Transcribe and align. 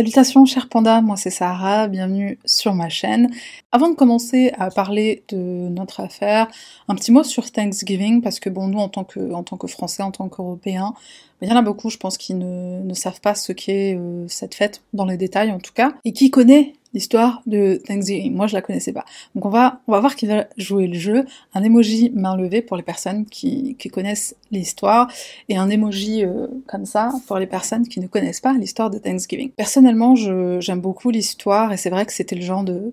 Salutations 0.00 0.46
chers 0.46 0.66
pandas, 0.70 1.02
moi 1.02 1.18
c'est 1.18 1.28
Sarah, 1.28 1.86
bienvenue 1.86 2.38
sur 2.46 2.72
ma 2.72 2.88
chaîne. 2.88 3.30
Avant 3.70 3.90
de 3.90 3.94
commencer 3.94 4.50
à 4.58 4.70
parler 4.70 5.24
de 5.28 5.36
notre 5.36 6.00
affaire, 6.00 6.48
un 6.88 6.94
petit 6.94 7.12
mot 7.12 7.22
sur 7.22 7.52
Thanksgiving, 7.52 8.22
parce 8.22 8.40
que 8.40 8.48
bon, 8.48 8.66
nous 8.68 8.78
en 8.78 8.88
tant 8.88 9.04
que, 9.04 9.20
tant 9.42 9.58
que 9.58 9.66
Français, 9.66 10.02
en 10.02 10.10
tant 10.10 10.30
qu'Européens, 10.30 10.94
il 11.42 11.50
y 11.50 11.52
en 11.52 11.56
a 11.56 11.60
beaucoup, 11.60 11.90
je 11.90 11.98
pense, 11.98 12.16
qui 12.16 12.32
ne, 12.32 12.94
savent 12.94 13.20
pas 13.20 13.34
ce 13.34 13.52
qu'est 13.52 13.94
euh, 13.94 14.24
cette 14.26 14.54
fête, 14.54 14.80
dans 14.94 15.04
les 15.04 15.18
détails 15.18 15.52
en 15.52 15.58
tout 15.58 15.74
cas, 15.74 15.92
et 16.06 16.14
qui 16.14 16.30
connaît 16.30 16.72
l'histoire 16.94 17.42
de 17.46 17.80
Thanksgiving. 17.86 18.34
Moi, 18.34 18.46
je 18.46 18.54
la 18.54 18.62
connaissais 18.62 18.92
pas. 18.92 19.04
Donc 19.34 19.44
on 19.44 19.48
va, 19.48 19.80
on 19.86 19.92
va 19.92 20.00
voir 20.00 20.16
qui 20.16 20.26
va 20.26 20.46
jouer 20.56 20.86
le 20.86 20.98
jeu. 20.98 21.24
Un 21.54 21.62
emoji 21.62 22.10
main 22.14 22.36
levée 22.36 22.62
pour 22.62 22.76
les 22.76 22.82
personnes 22.82 23.26
qui, 23.26 23.76
connaissent 23.92 24.36
l'histoire, 24.50 25.10
et 25.48 25.56
un 25.56 25.68
emoji 25.68 26.24
euh, 26.24 26.46
comme 26.66 26.84
ça 26.84 27.10
pour 27.26 27.38
les 27.38 27.46
personnes 27.46 27.86
qui 27.86 28.00
ne 28.00 28.06
connaissent 28.06 28.40
pas 28.40 28.52
l'histoire 28.52 28.90
de 28.90 28.98
Thanksgiving. 28.98 29.50
Personnellement, 29.50 30.14
j'aime 30.14 30.80
beaucoup 30.80 31.10
l'histoire, 31.10 31.72
et 31.72 31.76
c'est 31.76 31.90
vrai 31.90 32.06
que 32.06 32.12
c'était 32.12 32.36
le 32.36 32.42
genre 32.42 32.64
de 32.64 32.92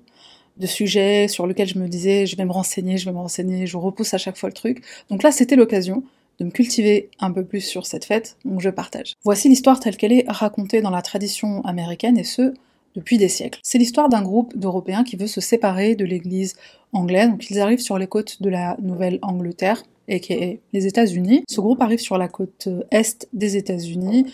de 0.59 0.65
sujet 0.65 1.27
sur 1.27 1.45
lequel 1.45 1.67
je 1.67 1.77
me 1.77 1.87
disais 1.87 2.25
je 2.25 2.35
vais 2.35 2.45
me 2.45 2.51
renseigner, 2.51 2.97
je 2.97 3.05
vais 3.05 3.11
me 3.11 3.19
renseigner, 3.19 3.67
je 3.67 3.77
repousse 3.77 4.13
à 4.13 4.17
chaque 4.17 4.37
fois 4.37 4.49
le 4.49 4.53
truc. 4.53 4.83
Donc 5.09 5.23
là, 5.23 5.31
c'était 5.31 5.55
l'occasion 5.55 6.03
de 6.39 6.45
me 6.45 6.51
cultiver 6.51 7.09
un 7.19 7.31
peu 7.31 7.43
plus 7.43 7.61
sur 7.61 7.85
cette 7.85 8.05
fête, 8.05 8.37
donc 8.45 8.61
je 8.61 8.69
partage. 8.69 9.15
Voici 9.23 9.49
l'histoire 9.49 9.79
telle 9.79 9.97
qu'elle 9.97 10.13
est 10.13 10.25
racontée 10.27 10.81
dans 10.81 10.91
la 10.91 11.01
tradition 11.01 11.63
américaine, 11.63 12.17
et 12.17 12.23
ce, 12.23 12.53
depuis 12.97 13.17
des 13.17 13.29
siècles. 13.29 13.59
C'est 13.63 13.77
l'histoire 13.77 14.09
d'un 14.09 14.21
groupe 14.21 14.57
d'Européens 14.57 15.03
qui 15.03 15.15
veut 15.15 15.27
se 15.27 15.39
séparer 15.39 15.95
de 15.95 16.03
l'église 16.03 16.55
anglaise, 16.91 17.29
donc 17.29 17.49
ils 17.49 17.59
arrivent 17.59 17.79
sur 17.79 17.97
les 17.97 18.07
côtes 18.07 18.41
de 18.41 18.49
la 18.49 18.75
Nouvelle-Angleterre, 18.81 19.83
est 20.09 20.59
les 20.73 20.87
États-Unis. 20.87 21.43
Ce 21.47 21.61
groupe 21.61 21.81
arrive 21.81 21.99
sur 21.99 22.17
la 22.17 22.27
côte 22.27 22.69
est 22.91 23.27
des 23.33 23.57
États-Unis 23.57 24.25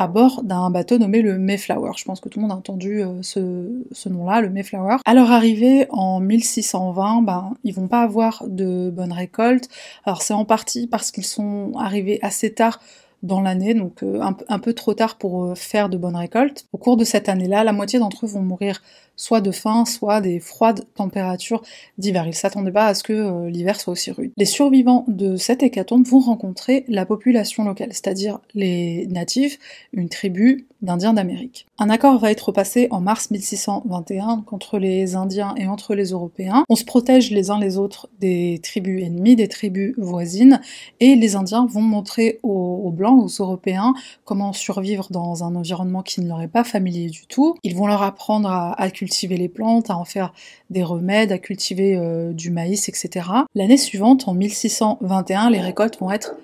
à 0.00 0.06
bord 0.06 0.42
d'un 0.42 0.70
bateau 0.70 0.96
nommé 0.96 1.20
le 1.20 1.38
Mayflower. 1.38 1.90
Je 1.96 2.04
pense 2.04 2.20
que 2.20 2.30
tout 2.30 2.38
le 2.38 2.44
monde 2.44 2.52
a 2.52 2.56
entendu 2.56 3.02
euh, 3.02 3.20
ce, 3.22 4.08
nom-là, 4.08 4.40
le 4.40 4.48
Mayflower. 4.48 4.96
À 5.04 5.12
leur 5.12 5.30
arrivée 5.30 5.86
en 5.90 6.20
1620, 6.20 7.22
ben, 7.22 7.52
ils 7.64 7.74
vont 7.74 7.86
pas 7.86 8.00
avoir 8.00 8.42
de 8.48 8.88
bonne 8.88 9.12
récolte. 9.12 9.68
Alors 10.06 10.22
c'est 10.22 10.32
en 10.32 10.46
partie 10.46 10.86
parce 10.86 11.10
qu'ils 11.10 11.26
sont 11.26 11.72
arrivés 11.78 12.18
assez 12.22 12.54
tard 12.54 12.80
dans 13.22 13.40
l'année, 13.40 13.74
donc 13.74 14.02
euh, 14.02 14.20
un, 14.48 14.58
peu 14.58 14.72
trop 14.72 14.94
tard 14.94 15.16
pour 15.16 15.44
euh, 15.44 15.54
faire 15.54 15.88
de 15.88 15.96
bonnes 15.96 16.16
récoltes. 16.16 16.66
Au 16.72 16.78
cours 16.78 16.96
de 16.96 17.04
cette 17.04 17.28
année-là, 17.28 17.64
la 17.64 17.72
moitié 17.72 17.98
d'entre 17.98 18.24
eux 18.24 18.28
vont 18.28 18.42
mourir 18.42 18.82
soit 19.20 19.42
de 19.42 19.50
faim, 19.50 19.84
soit 19.84 20.22
des 20.22 20.40
froides 20.40 20.86
températures 20.94 21.62
d'hiver. 21.98 22.26
Ils 22.26 22.34
s'attendaient 22.34 22.72
pas 22.72 22.86
à 22.86 22.94
ce 22.94 23.02
que 23.02 23.12
euh, 23.12 23.50
l'hiver 23.50 23.78
soit 23.78 23.92
aussi 23.92 24.10
rude. 24.10 24.32
Les 24.38 24.46
survivants 24.46 25.04
de 25.08 25.36
cette 25.36 25.62
hécatombe 25.62 26.06
vont 26.06 26.20
rencontrer 26.20 26.86
la 26.88 27.04
population 27.04 27.64
locale, 27.64 27.90
c'est-à-dire 27.92 28.38
les 28.54 29.06
natifs, 29.08 29.58
une 29.92 30.08
tribu 30.08 30.66
d'Indiens 30.80 31.12
d'Amérique. 31.12 31.66
Un 31.78 31.90
accord 31.90 32.18
va 32.18 32.30
être 32.30 32.50
passé 32.50 32.88
en 32.90 33.02
mars 33.02 33.30
1621 33.30 34.44
entre 34.50 34.78
les 34.78 35.14
Indiens 35.14 35.54
et 35.58 35.66
entre 35.66 35.94
les 35.94 36.12
Européens. 36.12 36.64
On 36.70 36.74
se 36.74 36.86
protège 36.86 37.30
les 37.30 37.50
uns 37.50 37.60
les 37.60 37.76
autres 37.76 38.08
des 38.20 38.58
tribus 38.62 39.04
ennemies, 39.04 39.36
des 39.36 39.48
tribus 39.48 39.94
voisines, 39.98 40.62
et 41.00 41.14
les 41.14 41.36
Indiens 41.36 41.66
vont 41.66 41.82
montrer 41.82 42.38
aux, 42.42 42.90
Blancs, 42.90 43.22
aux 43.22 43.42
Européens, 43.42 43.92
comment 44.24 44.54
survivre 44.54 45.08
dans 45.10 45.44
un 45.44 45.54
environnement 45.54 46.02
qui 46.02 46.22
ne 46.22 46.28
leur 46.28 46.40
est 46.40 46.48
pas 46.48 46.64
familier 46.64 47.10
du 47.10 47.26
tout. 47.26 47.56
Ils 47.62 47.76
vont 47.76 47.86
leur 47.86 48.02
apprendre 48.02 48.48
à 48.50 48.90
cultiver 48.90 49.09
les 49.36 49.48
plantes, 49.48 49.90
à 49.90 49.96
en 49.96 50.04
faire 50.04 50.32
des 50.70 50.82
remèdes, 50.82 51.32
à 51.32 51.38
cultiver 51.38 51.96
euh, 51.96 52.32
du 52.32 52.50
maïs, 52.50 52.88
etc. 52.88 53.26
L'année 53.54 53.76
suivante, 53.76 54.28
en 54.28 54.34
1621, 54.34 55.50
les 55.50 55.60
récoltes 55.60 55.98
vont 56.00 56.10
être 56.10 56.34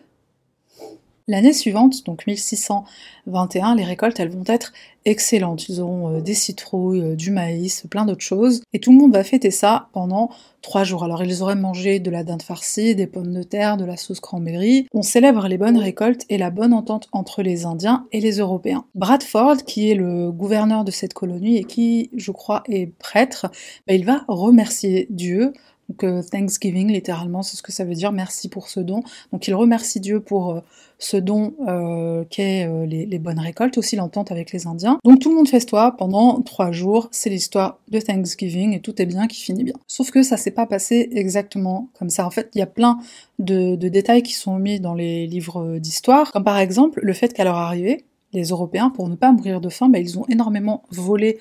L'année 1.29 1.53
suivante, 1.53 2.07
donc 2.07 2.25
1621, 2.29 3.75
les 3.75 3.83
récoltes 3.83 4.21
elles 4.21 4.31
vont 4.31 4.45
être 4.47 4.73
excellentes. 5.05 5.69
Ils 5.69 5.81
auront 5.81 6.15
euh, 6.15 6.21
des 6.21 6.35
citrouilles, 6.35 7.01
euh, 7.01 7.17
du 7.17 7.33
maïs, 7.33 7.85
plein 7.91 8.05
d'autres 8.05 8.21
choses. 8.25 8.63
Et 8.73 8.79
tout 8.79 8.93
le 8.93 8.99
monde 8.99 9.13
va 9.13 9.25
fêter 9.25 9.51
ça 9.51 9.89
pendant 9.93 10.31
trois 10.63 10.85
jours. 10.85 11.03
Alors 11.03 11.25
ils 11.25 11.43
auraient 11.43 11.57
mangé 11.57 11.99
de 11.99 12.13
la 12.13 12.23
dinde 12.23 12.43
farcie, 12.43 12.95
des 12.95 13.09
pommes 13.09 13.35
de 13.35 13.43
terre, 13.43 13.77
de 13.77 13.85
la 13.85 13.97
sauce 13.97 14.21
cranberry. 14.21 14.87
On 14.95 15.03
célèbre 15.03 15.49
les 15.49 15.59
bonnes 15.59 15.79
récoltes 15.79 16.25
et 16.29 16.39
la 16.39 16.51
bonne 16.51 16.73
entente 16.73 17.09
entre 17.11 17.43
les 17.43 17.67
Indiens 17.67 18.07
et 18.13 18.21
les 18.21 18.39
Européens. 18.39 18.85
Bradford, 18.95 19.65
qui 19.67 19.91
est 19.91 19.97
le 19.97 20.31
gouverneur 20.31 20.85
de 20.85 20.93
cette 20.93 21.15
colonie 21.15 21.57
et 21.57 21.65
qui, 21.65 22.09
je 22.17 22.31
crois, 22.31 22.63
est 22.69 22.87
prêtre, 22.87 23.49
bah, 23.89 23.95
il 23.95 24.05
va 24.05 24.25
remercier 24.29 25.09
Dieu 25.11 25.53
donc 25.89 26.03
euh, 26.05 26.23
Thanksgiving, 26.23 26.91
littéralement, 26.91 27.43
c'est 27.43 27.57
ce 27.57 27.63
que 27.63 27.73
ça 27.73 27.85
veut 27.85 27.95
dire, 27.95 28.13
merci 28.13 28.49
pour 28.49 28.69
ce 28.69 28.81
don. 28.81 29.03
Donc 29.33 29.47
il 29.47 29.55
remercie 29.55 30.01
Dieu 30.01 30.21
pour 30.21 30.51
euh, 30.51 30.61
ce 30.99 31.17
don 31.17 31.55
euh, 31.69 32.25
qu'est 32.29 32.69
les, 32.87 33.19
bonnes 33.19 33.39
récoltes, 33.39 33.79
aussi 33.79 33.97
l'entente 33.97 34.33
avec 34.33 34.53
les 34.53 34.67
Indiens. 34.67 34.99
Donc 35.05 35.21
tout 35.21 35.31
le 35.31 35.37
monde 35.37 35.49
festoie 35.49 35.97
pendant 35.97 36.41
trois 36.43 36.73
jours, 36.73 37.09
c'est 37.13 37.31
l'histoire 37.31 37.79
de 37.89 38.01
Thanksgiving 38.01 38.73
et 38.75 38.81
tout 38.81 39.01
est 39.01 39.07
bien 39.07 39.27
qui 39.27 39.41
finit 39.41 39.65
bien. 39.65 39.75
Sauf 39.87 40.11
que 40.11 40.23
ça 40.23 40.37
s'est 40.37 40.51
pas 40.51 40.67
passé 40.67 41.09
exactement 41.13 41.89
comme 41.99 42.11
ça. 42.11 42.27
En 42.27 42.31
fait, 42.31 42.51
il 42.55 42.59
y 42.59 42.63
a 42.63 42.67
plein 42.67 42.99
de, 43.39 43.77
détails 43.77 44.23
qui 44.23 44.33
sont 44.33 44.59
mis 44.59 44.81
dans 44.81 44.95
les 44.95 45.27
livres 45.27 45.79
d'histoire, 45.79 46.33
comme 46.33 46.45
par 46.45 46.59
exemple 46.59 47.01
le 47.03 47.13
fait 47.13 47.33
qu'à 47.33 47.45
leur 47.45 47.57
arrivée, 47.57 48.05
les 48.33 48.49
Européens, 48.49 48.91
pour 48.91 49.09
ne 49.09 49.15
pas 49.15 49.33
mourir 49.33 49.61
de 49.61 49.69
faim, 49.69 49.89
bah, 49.89 49.99
ils 49.99 50.19
ont 50.19 50.27
énormément 50.29 50.83
volé 50.91 51.39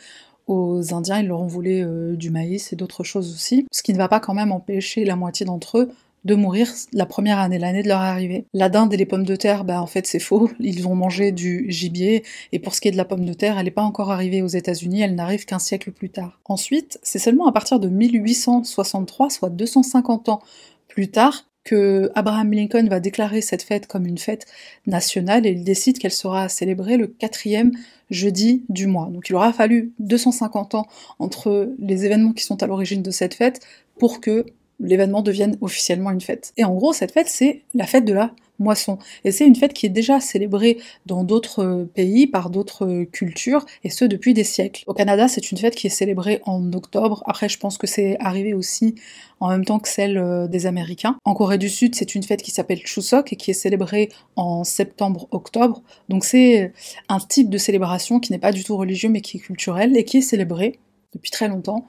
aux 0.47 0.93
Indiens, 0.93 1.19
ils 1.19 1.27
leur 1.27 1.41
ont 1.41 1.47
volé 1.47 1.81
euh, 1.81 2.15
du 2.15 2.29
maïs 2.29 2.71
et 2.71 2.75
d'autres 2.75 3.03
choses 3.03 3.33
aussi, 3.33 3.65
ce 3.71 3.83
qui 3.83 3.93
ne 3.93 3.97
va 3.97 4.07
pas 4.07 4.19
quand 4.19 4.33
même 4.33 4.51
empêcher 4.51 5.05
la 5.05 5.15
moitié 5.15 5.45
d'entre 5.45 5.79
eux 5.79 5.91
de 6.25 6.33
mourir 6.33 6.73
la 6.91 7.05
première 7.05 7.37
année, 7.37 7.59
l'année 7.59 7.83
de 7.83 7.87
leur 7.87 8.01
arrivée. 8.01 8.45
La 8.53 8.67
dinde 8.67 8.91
et 8.93 8.97
les 8.97 9.05
pommes 9.05 9.25
de 9.25 9.35
terre, 9.35 9.63
bah 9.63 9.79
en 9.81 9.85
fait 9.85 10.07
c'est 10.07 10.19
faux, 10.19 10.49
ils 10.59 10.81
vont 10.81 10.95
manger 10.95 11.31
du 11.31 11.65
gibier, 11.69 12.23
et 12.51 12.59
pour 12.59 12.75
ce 12.75 12.81
qui 12.81 12.87
est 12.87 12.91
de 12.91 12.97
la 12.97 13.05
pomme 13.05 13.25
de 13.25 13.33
terre, 13.33 13.57
elle 13.57 13.65
n'est 13.65 13.71
pas 13.71 13.83
encore 13.83 14.11
arrivée 14.11 14.41
aux 14.41 14.47
États-Unis, 14.47 15.01
elle 15.01 15.15
n'arrive 15.15 15.45
qu'un 15.45 15.59
siècle 15.59 15.91
plus 15.91 16.09
tard. 16.09 16.39
Ensuite, 16.45 16.99
c'est 17.03 17.19
seulement 17.19 17.47
à 17.47 17.51
partir 17.51 17.79
de 17.79 17.87
1863, 17.87 19.29
soit 19.29 19.49
250 19.49 20.29
ans 20.29 20.41
plus 20.87 21.09
tard, 21.09 21.45
que 21.65 22.11
Abraham 22.15 22.53
Lincoln 22.53 22.87
va 22.87 23.01
déclarer 23.01 23.41
cette 23.41 23.63
fête 23.63 23.87
comme 23.87 24.05
une 24.05 24.19
fête 24.19 24.45
nationale 24.87 25.45
et 25.45 25.49
il 25.49 25.63
décide 25.63 25.97
qu'elle 25.97 26.11
sera 26.11 26.47
célébrée 26.47 26.95
le 26.95 27.07
quatrième 27.07 27.71
jeudi 28.09 28.63
du 28.69 28.87
mois. 28.87 29.09
Donc 29.11 29.29
il 29.29 29.35
aura 29.35 29.51
fallu 29.51 29.91
250 29.99 30.75
ans 30.75 30.87
entre 31.19 31.73
les 31.79 32.05
événements 32.05 32.33
qui 32.33 32.43
sont 32.43 32.61
à 32.63 32.67
l'origine 32.67 33.01
de 33.01 33.11
cette 33.11 33.33
fête 33.33 33.59
pour 33.97 34.21
que 34.21 34.45
l'événement 34.79 35.21
devienne 35.21 35.57
officiellement 35.61 36.11
une 36.11 36.21
fête. 36.21 36.53
Et 36.57 36.63
en 36.63 36.73
gros, 36.73 36.93
cette 36.93 37.11
fête, 37.11 37.27
c'est 37.27 37.63
la 37.73 37.87
fête 37.87 38.05
de 38.05 38.13
la 38.13 38.33
moisson. 38.59 38.97
Et 39.23 39.31
c'est 39.31 39.45
une 39.45 39.55
fête 39.55 39.73
qui 39.73 39.85
est 39.85 39.89
déjà 39.89 40.19
célébrée 40.19 40.77
dans 41.05 41.23
d'autres 41.23 41.87
pays, 41.93 42.27
par 42.27 42.49
d'autres 42.49 43.03
cultures, 43.11 43.65
et 43.83 43.89
ce 43.89 44.05
depuis 44.05 44.33
des 44.33 44.43
siècles. 44.43 44.83
Au 44.87 44.93
Canada, 44.93 45.27
c'est 45.27 45.51
une 45.51 45.57
fête 45.57 45.75
qui 45.75 45.87
est 45.87 45.91
célébrée 45.91 46.41
en 46.45 46.71
octobre. 46.73 47.23
Après, 47.25 47.49
je 47.49 47.57
pense 47.57 47.77
que 47.77 47.87
c'est 47.87 48.17
arrivé 48.19 48.53
aussi 48.53 48.95
en 49.39 49.49
même 49.49 49.65
temps 49.65 49.79
que 49.79 49.89
celle 49.89 50.17
euh, 50.17 50.47
des 50.47 50.65
Américains. 50.65 51.17
En 51.25 51.33
Corée 51.33 51.57
du 51.57 51.69
Sud, 51.69 51.95
c'est 51.95 52.15
une 52.15 52.23
fête 52.23 52.41
qui 52.41 52.51
s'appelle 52.51 52.79
Chuseok 52.85 53.33
et 53.33 53.35
qui 53.35 53.51
est 53.51 53.55
célébrée 53.55 54.09
en 54.35 54.63
septembre-octobre. 54.63 55.81
Donc 56.09 56.23
c'est 56.23 56.71
un 57.09 57.19
type 57.19 57.49
de 57.49 57.57
célébration 57.57 58.19
qui 58.19 58.31
n'est 58.31 58.39
pas 58.39 58.51
du 58.51 58.63
tout 58.63 58.77
religieux 58.77 59.09
mais 59.09 59.21
qui 59.21 59.37
est 59.37 59.41
culturel 59.41 59.97
et 59.97 60.03
qui 60.05 60.17
est 60.17 60.21
célébré 60.21 60.79
depuis 61.13 61.31
très 61.31 61.47
longtemps 61.47 61.87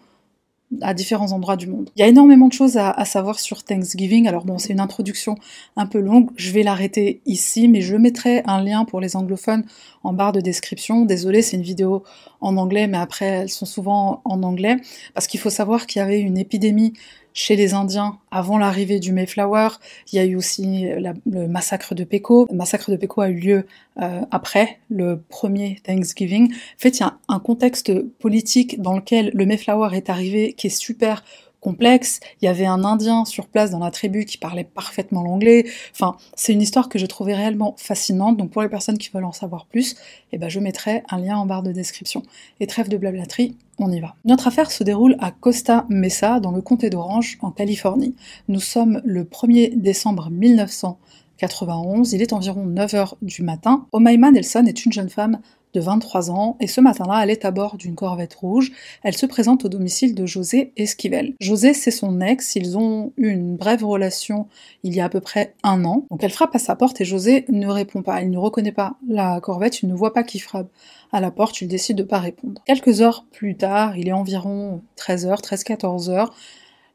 à 0.80 0.94
différents 0.94 1.32
endroits 1.32 1.56
du 1.56 1.68
monde. 1.68 1.90
Il 1.96 2.00
y 2.00 2.02
a 2.02 2.08
énormément 2.08 2.48
de 2.48 2.52
choses 2.52 2.76
à, 2.76 3.04
savoir 3.04 3.38
sur 3.38 3.62
Thanksgiving, 3.62 4.26
alors 4.26 4.44
bon 4.44 4.58
c'est 4.58 4.72
une 4.72 4.80
introduction 4.80 5.36
un 5.76 5.86
peu 5.86 6.00
longue, 6.00 6.30
je 6.36 6.50
vais 6.50 6.62
l'arrêter 6.64 7.20
ici, 7.24 7.68
mais 7.68 7.80
je 7.80 7.94
mettrai 7.96 8.42
un 8.46 8.62
lien 8.62 8.84
pour 8.84 9.00
les 9.00 9.16
anglophones 9.16 9.64
en 10.02 10.12
barre 10.12 10.32
de 10.32 10.40
description. 10.40 11.04
Désolé, 11.04 11.42
c'est 11.42 11.56
une 11.56 11.62
vidéo 11.62 12.02
en 12.40 12.56
anglais, 12.56 12.88
mais 12.88 12.98
après 12.98 13.26
elles 13.26 13.48
sont 13.48 13.66
souvent 13.66 14.22
en 14.24 14.42
anglais, 14.42 14.76
parce 15.14 15.28
qu'il 15.28 15.38
faut 15.38 15.50
savoir 15.50 15.86
qu'il 15.86 16.00
y 16.00 16.02
avait 16.02 16.20
une 16.20 16.36
épidémie 16.36 16.94
chez 17.36 17.54
les 17.54 17.74
Indiens 17.74 18.18
avant 18.30 18.56
l'arrivée 18.56 18.98
du 18.98 19.12
Mayflower. 19.12 19.68
Il 20.10 20.16
y 20.16 20.18
a 20.18 20.24
eu 20.24 20.34
aussi 20.36 20.86
le 21.26 21.46
massacre 21.46 21.94
de 21.94 22.02
Pecos. 22.02 22.46
Le 22.50 22.56
massacre 22.56 22.90
de 22.90 22.96
Pecos 22.96 23.20
a 23.20 23.28
eu 23.28 23.38
lieu 23.38 23.66
euh, 24.00 24.22
après 24.30 24.78
le 24.88 25.20
premier 25.28 25.76
Thanksgiving. 25.84 26.50
En 26.50 26.78
fait, 26.78 26.98
il 26.98 27.00
y 27.00 27.04
a 27.04 27.18
un 27.28 27.38
contexte 27.38 27.92
politique 28.18 28.80
dans 28.80 28.96
lequel 28.96 29.30
le 29.34 29.44
Mayflower 29.44 29.94
est 29.94 30.08
arrivé 30.08 30.54
qui 30.54 30.68
est 30.68 30.70
super 30.70 31.22
Il 31.66 32.44
y 32.44 32.48
avait 32.48 32.66
un 32.66 32.84
Indien 32.84 33.24
sur 33.24 33.46
place 33.46 33.70
dans 33.70 33.78
la 33.80 33.90
tribu 33.90 34.24
qui 34.24 34.38
parlait 34.38 34.64
parfaitement 34.64 35.22
l'anglais. 35.22 35.66
Enfin, 35.92 36.16
c'est 36.34 36.52
une 36.52 36.62
histoire 36.62 36.88
que 36.88 36.98
j'ai 36.98 37.08
trouvée 37.08 37.34
réellement 37.34 37.74
fascinante. 37.76 38.36
Donc 38.36 38.50
pour 38.50 38.62
les 38.62 38.68
personnes 38.68 38.98
qui 38.98 39.10
veulent 39.12 39.24
en 39.24 39.32
savoir 39.32 39.66
plus, 39.66 39.96
eh 40.32 40.38
ben, 40.38 40.48
je 40.48 40.60
mettrai 40.60 41.02
un 41.10 41.18
lien 41.18 41.36
en 41.36 41.46
barre 41.46 41.62
de 41.62 41.72
description. 41.72 42.22
Et 42.60 42.66
trêve 42.66 42.88
de 42.88 42.96
blablaterie, 42.96 43.56
on 43.78 43.90
y 43.90 44.00
va. 44.00 44.14
Notre 44.24 44.46
affaire 44.46 44.70
se 44.70 44.84
déroule 44.84 45.16
à 45.18 45.30
Costa 45.30 45.86
Mesa, 45.88 46.40
dans 46.40 46.52
le 46.52 46.62
comté 46.62 46.90
d'Orange, 46.90 47.38
en 47.40 47.50
Californie. 47.50 48.14
Nous 48.48 48.60
sommes 48.60 49.00
le 49.04 49.24
1er 49.24 49.76
décembre 49.76 50.30
1991, 50.30 52.12
il 52.12 52.22
est 52.22 52.32
environ 52.32 52.66
9h 52.66 53.14
du 53.22 53.42
matin. 53.42 53.86
Omaima 53.92 54.30
Nelson 54.30 54.64
est 54.66 54.84
une 54.84 54.92
jeune 54.92 55.10
femme 55.10 55.40
de 55.76 55.80
23 55.80 56.30
ans, 56.30 56.56
et 56.58 56.66
ce 56.66 56.80
matin-là, 56.80 57.20
elle 57.22 57.30
est 57.30 57.44
à 57.44 57.50
bord 57.50 57.76
d'une 57.76 57.94
corvette 57.94 58.34
rouge. 58.34 58.72
Elle 59.02 59.16
se 59.16 59.26
présente 59.26 59.66
au 59.66 59.68
domicile 59.68 60.14
de 60.14 60.24
José 60.24 60.72
Esquivel. 60.78 61.34
José, 61.38 61.74
c'est 61.74 61.90
son 61.90 62.20
ex, 62.22 62.56
ils 62.56 62.78
ont 62.78 63.12
eu 63.18 63.28
une 63.28 63.56
brève 63.56 63.84
relation 63.84 64.46
il 64.84 64.94
y 64.94 65.00
a 65.00 65.04
à 65.04 65.08
peu 65.10 65.20
près 65.20 65.54
un 65.62 65.84
an. 65.84 66.06
Donc 66.10 66.24
elle 66.24 66.30
frappe 66.30 66.54
à 66.54 66.58
sa 66.58 66.76
porte 66.76 67.00
et 67.02 67.04
José 67.04 67.44
ne 67.50 67.66
répond 67.66 68.02
pas. 68.02 68.22
Il 68.22 68.30
ne 68.30 68.38
reconnaît 68.38 68.72
pas 68.72 68.94
la 69.06 69.38
corvette, 69.40 69.82
il 69.82 69.88
ne 69.88 69.94
voit 69.94 70.14
pas 70.14 70.22
qui 70.22 70.38
frappe 70.38 70.70
à 71.12 71.20
la 71.20 71.30
porte, 71.30 71.60
il 71.60 71.68
décide 71.68 71.98
de 71.98 72.02
pas 72.02 72.18
répondre. 72.18 72.62
Quelques 72.64 73.02
heures 73.02 73.26
plus 73.30 73.54
tard, 73.56 73.98
il 73.98 74.08
est 74.08 74.12
environ 74.12 74.80
13h, 74.96 75.42
13-14 75.42 76.10
heures, 76.10 76.34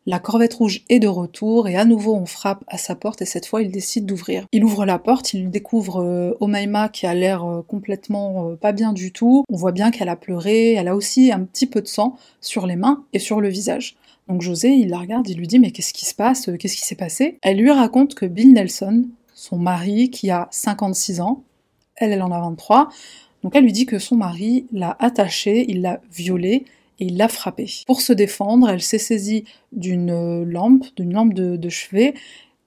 la 0.08 0.20
corvette 0.20 0.56
rouge 0.56 0.82
est 0.90 1.00
de 1.00 1.08
retour 1.08 1.68
et 1.68 1.76
à 1.76 1.86
nouveau 1.86 2.16
on 2.16 2.26
frappe 2.26 2.64
à 2.68 2.78
sa 2.78 2.96
porte 2.96 3.22
et 3.22 3.26
cette 3.26 3.46
fois 3.46 3.62
il 3.62 3.72
décide 3.72 4.06
d'ouvrir. 4.06 4.46
Il 4.52 4.64
ouvre 4.64 4.86
la 4.86 4.98
porte, 4.98 5.34
il 5.34 5.50
découvre 5.50 6.02
euh, 6.02 6.34
Omaima 6.40 6.90
qui 6.90 7.06
a 7.06 7.14
l'air 7.14 7.46
euh, 7.46 7.62
complètement 7.62 8.50
euh, 8.50 8.56
pas 8.56 8.72
bien 8.72 8.94
du 8.94 9.12
tout. 9.12 9.46
On 9.50 9.56
voit 9.56 9.72
bien 9.72 9.92
qu'elle 9.92 10.10
a 10.10 10.16
pleuré, 10.16 10.74
elle 10.74 10.88
a 10.88 10.96
aussi 10.96 11.32
un 11.32 11.42
petit 11.42 11.68
peu 11.68 11.82
de 11.82 11.88
sang 11.88 12.18
sur 12.40 12.66
les 12.66 12.76
mains 12.76 13.04
et 13.14 13.20
sur 13.20 13.42
le 13.42 13.50
visage. 13.50 13.96
Donc 14.28 14.42
José, 14.42 14.70
il 14.70 14.90
la 14.90 14.98
regarde, 14.98 15.30
il 15.30 15.38
lui 15.38 15.48
dit 15.48 15.60
mais 15.60 15.72
qu'est-ce 15.72 15.94
qui 15.94 16.06
se 16.06 16.16
passe 16.16 16.50
Qu'est-ce 16.60 16.76
qui 16.76 16.86
s'est 16.86 16.96
passé? 16.96 17.38
Elle 17.44 17.58
lui 17.58 17.72
raconte 17.72 18.16
que 18.16 18.26
Bill 18.26 18.54
Nelson, 18.54 19.06
son 19.36 19.58
mari 19.58 20.10
qui 20.10 20.32
a 20.32 20.48
56 20.52 21.22
ans, 21.22 21.44
elle 21.96 22.12
elle 22.12 22.24
en 22.24 22.32
a 22.32 22.40
23, 22.40 22.90
donc 23.44 23.56
elle 23.56 23.64
lui 23.64 23.72
dit 23.72 23.86
que 23.86 24.00
son 24.00 24.16
mari 24.16 24.66
l'a 24.72 24.96
attachée, 25.00 25.66
il 25.70 25.82
l'a 25.82 26.02
violée 26.12 26.66
il 27.06 27.18
l'a 27.18 27.28
frappée. 27.28 27.70
Pour 27.86 28.02
se 28.02 28.14
défendre, 28.14 28.70
elle 28.70 28.82
s'est 28.82 28.98
saisie 28.98 29.46
d'une 29.72 30.44
lampe, 30.44 30.86
d'une 30.96 31.14
lampe 31.14 31.34
de, 31.34 31.70
chevet 31.70 32.14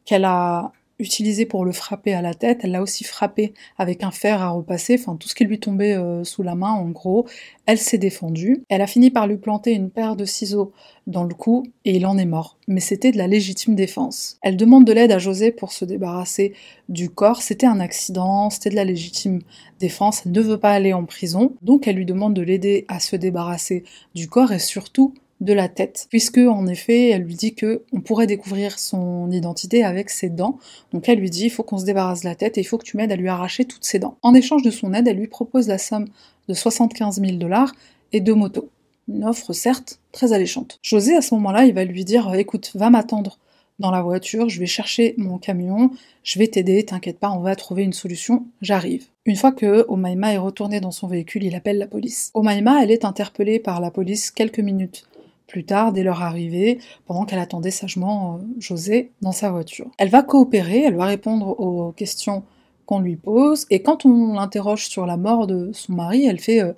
qu'elle 0.05 0.25
a 0.25 0.73
utilisée 0.99 1.47
pour 1.47 1.65
le 1.65 1.73
frapper 1.73 2.15
à 2.15 2.23
la 2.23 2.35
tête, 2.35 2.61
elle 2.63 2.73
l'a 2.73 2.83
aussi 2.83 3.05
frappé 3.05 3.53
avec 3.79 4.05
un 4.05 4.11
fer 4.11 4.43
à 4.43 4.51
repasser, 4.51 4.97
enfin 4.99 5.17
tout 5.17 5.29
ce 5.29 5.35
qui 5.35 5.45
lui 5.45 5.59
tombait 5.59 5.97
euh, 5.97 6.25
sous 6.25 6.43
la 6.43 6.55
main 6.55 6.73
en 6.73 6.89
gros. 6.91 7.27
Elle 7.67 7.79
s'est 7.79 7.99
défendue. 7.99 8.63
Elle 8.69 8.83
a 8.83 8.87
fini 8.87 9.11
par 9.11 9.27
lui 9.27 9.37
planter 9.37 9.73
une 9.73 9.91
paire 9.91 10.17
de 10.17 10.25
ciseaux 10.25 10.73
dans 11.07 11.25
le 11.25 11.35
cou 11.35 11.65
et 11.85 11.97
il 11.97 12.07
en 12.07 12.17
est 12.19 12.25
mort. 12.25 12.59
Mais 12.69 12.81
c'était 12.81 13.13
de 13.13 13.19
la 13.19 13.27
légitime 13.27 13.75
défense. 13.75 14.39
Elle 14.43 14.57
demande 14.57 14.85
de 14.85 14.93
l'aide 14.93 15.13
à 15.13 15.19
José 15.19 15.51
pour 15.51 15.73
se 15.73 15.85
débarrasser 15.85 16.55
du 16.89 17.11
corps. 17.11 17.43
C'était 17.43 17.67
un 17.67 17.81
accident, 17.81 18.51
c'était 18.51 18.71
de 18.71 18.77
la 18.77 18.85
légitime 18.85 19.41
défense. 19.81 20.23
Elle 20.25 20.33
ne 20.33 20.41
veut 20.41 20.59
pas 20.59 20.73
aller 20.73 20.93
en 20.93 21.05
prison, 21.05 21.55
donc 21.63 21.89
elle 21.89 21.97
lui 21.97 22.07
demande 22.07 22.35
de 22.35 22.43
l'aider 22.43 22.85
à 22.89 23.01
se 23.01 23.17
débarrasser 23.17 23.85
du 24.15 24.29
corps 24.29 24.53
et 24.53 24.59
surtout 24.59 25.15
de 25.45 25.53
la 25.53 25.69
tête, 25.69 26.07
puisque 26.09 26.39
en 26.39 26.67
effet, 26.67 27.11
elle 27.11 27.23
lui 27.23 27.35
dit 27.35 27.55
que 27.55 27.83
on 27.93 28.01
pourrait 28.01 28.27
découvrir 28.27 28.79
son 28.79 29.31
identité 29.31 29.85
avec 29.85 30.11
ses 30.11 30.31
dents. 30.31 30.59
Donc 30.93 31.09
elle 31.09 31.19
lui 31.19 31.31
dit 31.31 31.45
il 31.45 31.51
faut 31.51 31.63
qu'on 31.63 31.79
se 31.79 31.85
débarrasse 31.85 32.23
de 32.23 32.29
la 32.29 32.35
tête 32.35 32.57
et 32.57 32.63
il 32.63 32.65
faut 32.65 32.79
que 32.79 32.85
tu 32.85 32.97
m'aides 32.97 33.13
à 33.13 33.17
lui 33.17 33.29
arracher 33.29 33.65
toutes 33.65 33.85
ses 33.85 33.99
dents. 33.99 34.17
En 34.23 34.35
échange 34.35 34.63
de 34.63 34.71
son 34.71 34.95
aide, 34.95 35.07
elle 35.07 35.19
lui 35.19 35.29
propose 35.29 35.69
la 35.69 35.79
somme 35.79 36.07
de 36.49 36.55
75 36.55 37.21
000 37.21 37.33
dollars 37.37 37.73
et 38.13 38.21
deux 38.21 38.35
motos. 38.35 38.71
Une 39.07 39.25
offre 39.25 39.53
certes 39.53 40.01
très 40.13 40.33
alléchante. 40.33 40.79
José 40.83 41.15
à 41.15 41.21
ce 41.21 41.35
moment-là, 41.35 41.67
il 41.67 41.75
va 41.75 41.85
lui 41.85 42.05
dire 42.05 42.33
écoute, 42.35 42.73
va 42.75 42.89
m'attendre 42.89 43.39
dans 43.79 43.91
la 43.91 44.03
voiture, 44.03 44.49
je 44.49 44.61
vais 44.61 44.67
chercher 44.67 45.15
mon 45.19 45.37
camion, 45.37 45.91
je 46.23 46.39
vais 46.39 46.47
t'aider, 46.47 46.85
t'inquiète 46.85 47.19
pas, 47.19 47.31
on 47.31 47.41
va 47.41 47.57
trouver 47.57 47.83
une 47.83 47.93
solution, 47.93 48.47
j'arrive. 48.63 49.07
Une 49.27 49.37
fois 49.37 49.53
que 49.53 49.85
Omaima 49.89 50.33
est 50.33 50.39
retourné 50.39 50.81
dans 50.81 50.93
son 50.93 51.09
véhicule, 51.09 51.43
il 51.43 51.57
appelle 51.57 51.79
la 51.79 51.89
police. 51.89 52.31
Omaima, 52.35 52.83
elle 52.83 52.93
est 52.93 53.05
interpellée 53.05 53.59
par 53.59 53.81
la 53.81 53.91
police 53.91 54.31
quelques 54.31 54.61
minutes 54.61 55.07
plus 55.47 55.65
tard, 55.65 55.93
dès 55.93 56.03
leur 56.03 56.23
arrivée, 56.23 56.79
pendant 57.07 57.25
qu'elle 57.25 57.39
attendait 57.39 57.71
sagement 57.71 58.37
euh, 58.37 58.39
José 58.59 59.13
dans 59.21 59.33
sa 59.33 59.51
voiture. 59.51 59.91
Elle 59.99 60.09
va 60.09 60.23
coopérer, 60.23 60.83
elle 60.83 60.97
va 60.97 61.07
répondre 61.07 61.59
aux 61.61 61.93
questions 61.93 62.45
qu'on 62.87 63.01
lui 63.01 63.17
pose, 63.17 63.67
et 63.71 63.83
quand 63.83 64.05
on 64.05 64.35
l'interroge 64.35 64.89
sur 64.89 65.07
la 65.07 65.17
mort 65.17 65.47
de 65.47 65.71
son 65.73 65.93
mari, 65.93 66.27
elle 66.27 66.41
fait 66.41 66.63
euh, 66.63 66.73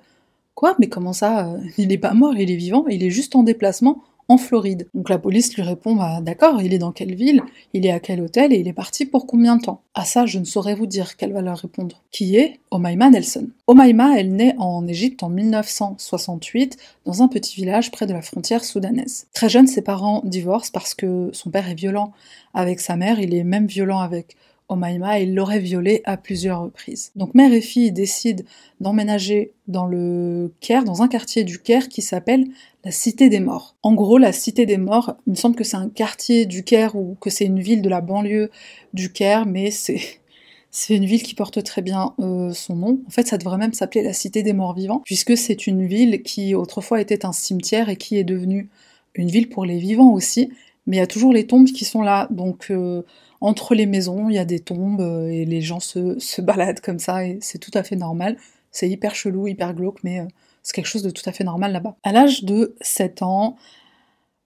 Quoi? 0.57 0.75
Mais 0.79 0.89
comment 0.89 1.13
ça? 1.13 1.49
Euh, 1.49 1.59
Il 1.77 1.89
n'est 1.89 1.99
pas 1.99 2.15
mort, 2.15 2.33
il 2.35 2.49
est 2.49 2.55
vivant, 2.55 2.87
il 2.87 3.03
est 3.03 3.11
juste 3.11 3.35
en 3.35 3.43
déplacement 3.43 4.01
en 4.29 4.37
Floride. 4.37 4.87
Donc 4.93 5.09
la 5.09 5.17
police 5.17 5.55
lui 5.55 5.61
répond 5.61 5.95
bah, 5.95 6.19
D'accord, 6.21 6.61
il 6.61 6.73
est 6.73 6.77
dans 6.77 6.91
quelle 6.91 7.15
ville 7.15 7.41
Il 7.73 7.85
est 7.85 7.91
à 7.91 7.99
quel 7.99 8.21
hôtel 8.21 8.53
Et 8.53 8.57
il 8.57 8.67
est 8.67 8.73
parti 8.73 9.05
pour 9.05 9.25
combien 9.25 9.55
de 9.57 9.61
temps? 9.61 9.81
À 9.93 10.05
ça, 10.05 10.25
je 10.25 10.39
ne 10.39 10.45
saurais 10.45 10.75
vous 10.75 10.85
dire 10.85 11.15
qu'elle 11.17 11.33
va 11.33 11.41
leur 11.41 11.57
répondre. 11.57 12.01
Qui 12.11 12.35
est 12.35 12.59
Omaima 12.71 13.09
Nelson. 13.09 13.47
Omaima, 13.67 14.19
elle 14.19 14.35
naît 14.35 14.55
en 14.57 14.87
Égypte 14.87 15.23
en 15.23 15.29
1968 15.29 16.77
dans 17.05 17.23
un 17.23 17.27
petit 17.27 17.55
village 17.55 17.91
près 17.91 18.05
de 18.05 18.13
la 18.13 18.21
frontière 18.21 18.63
soudanaise. 18.63 19.27
Très 19.33 19.49
jeune, 19.49 19.67
ses 19.67 19.81
parents 19.81 20.21
divorcent 20.25 20.71
parce 20.73 20.93
que 20.93 21.29
son 21.33 21.49
père 21.49 21.69
est 21.69 21.75
violent 21.75 22.11
avec 22.53 22.79
sa 22.79 22.95
mère, 22.95 23.19
il 23.19 23.33
est 23.33 23.43
même 23.43 23.67
violent 23.67 23.99
avec 23.99 24.35
Omaima 24.69 25.19
et 25.19 25.23
il 25.23 25.35
l'aurait 25.35 25.59
violée 25.59 26.01
à 26.05 26.17
plusieurs 26.17 26.61
reprises. 26.61 27.11
Donc 27.15 27.33
mère 27.33 27.53
et 27.53 27.61
fille 27.61 27.91
décident 27.91 28.43
d'emménager 28.81 29.51
dans 29.67 29.85
le 29.85 30.51
Caire, 30.59 30.83
dans 30.83 31.01
un 31.01 31.07
quartier 31.07 31.43
du 31.43 31.59
Caire 31.59 31.87
qui 31.87 32.01
s'appelle 32.01 32.45
la 32.87 32.91
Cité 32.91 33.27
des 33.27 33.41
Morts. 33.41 33.75
En 33.83 33.93
gros, 33.95 34.17
la 34.17 34.31
Cité 34.31 34.65
des 34.65 34.77
Morts, 34.77 35.17
il 35.27 35.31
me 35.31 35.35
semble 35.35 35.57
que 35.57 35.65
c'est 35.65 35.75
un 35.75 35.89
quartier 35.89 36.45
du 36.45 36.63
Caire 36.63 36.95
ou 36.95 37.17
que 37.19 37.29
c'est 37.29 37.43
une 37.43 37.59
ville 37.59 37.81
de 37.81 37.89
la 37.89 37.99
banlieue 37.99 38.49
du 38.93 39.11
Caire, 39.11 39.45
mais 39.45 39.71
c'est 39.71 39.99
c'est 40.71 40.95
une 40.95 41.03
ville 41.03 41.21
qui 41.21 41.35
porte 41.35 41.61
très 41.65 41.81
bien 41.81 42.13
euh, 42.19 42.53
son 42.53 42.77
nom. 42.77 43.01
En 43.05 43.09
fait, 43.09 43.27
ça 43.27 43.37
devrait 43.37 43.57
même 43.57 43.73
s'appeler 43.73 44.03
la 44.03 44.13
Cité 44.13 44.41
des 44.41 44.53
Morts 44.53 44.73
Vivants, 44.73 45.01
puisque 45.03 45.35
c'est 45.35 45.67
une 45.67 45.85
ville 45.85 46.23
qui 46.23 46.55
autrefois 46.55 47.01
était 47.01 47.25
un 47.25 47.33
cimetière 47.33 47.89
et 47.89 47.97
qui 47.97 48.15
est 48.15 48.23
devenue 48.23 48.69
une 49.15 49.27
ville 49.27 49.49
pour 49.49 49.65
les 49.65 49.79
vivants 49.79 50.13
aussi. 50.13 50.49
Mais 50.85 50.95
il 50.95 50.99
y 50.99 51.03
a 51.03 51.07
toujours 51.07 51.33
les 51.33 51.45
tombes 51.45 51.67
qui 51.67 51.83
sont 51.83 52.03
là, 52.03 52.29
donc 52.31 52.67
euh, 52.69 53.01
entre 53.41 53.75
les 53.75 53.85
maisons, 53.85 54.29
il 54.29 54.35
y 54.35 54.39
a 54.39 54.45
des 54.45 54.61
tombes 54.61 55.01
euh, 55.01 55.27
et 55.27 55.43
les 55.43 55.59
gens 55.59 55.81
se, 55.81 56.41
baladent 56.41 56.79
comme 56.79 56.99
ça 56.99 57.25
et 57.25 57.37
c'est 57.41 57.59
tout 57.59 57.71
à 57.73 57.83
fait 57.83 57.97
normal. 57.97 58.37
C'est 58.71 58.89
hyper 58.89 59.13
chelou, 59.13 59.45
hyper 59.47 59.73
glauque, 59.73 59.99
mais 60.05 60.25
c'est 60.67 60.73
quelque 60.73 60.87
chose 60.87 61.01
de 61.01 61.11
tout 61.11 61.23
à 61.25 61.31
fait 61.31 61.45
normal 61.45 61.71
là-bas. 61.71 61.95
À 62.03 62.11
l'âge 62.11 62.43
de 62.43 62.75
7 62.81 63.21
ans, 63.21 63.55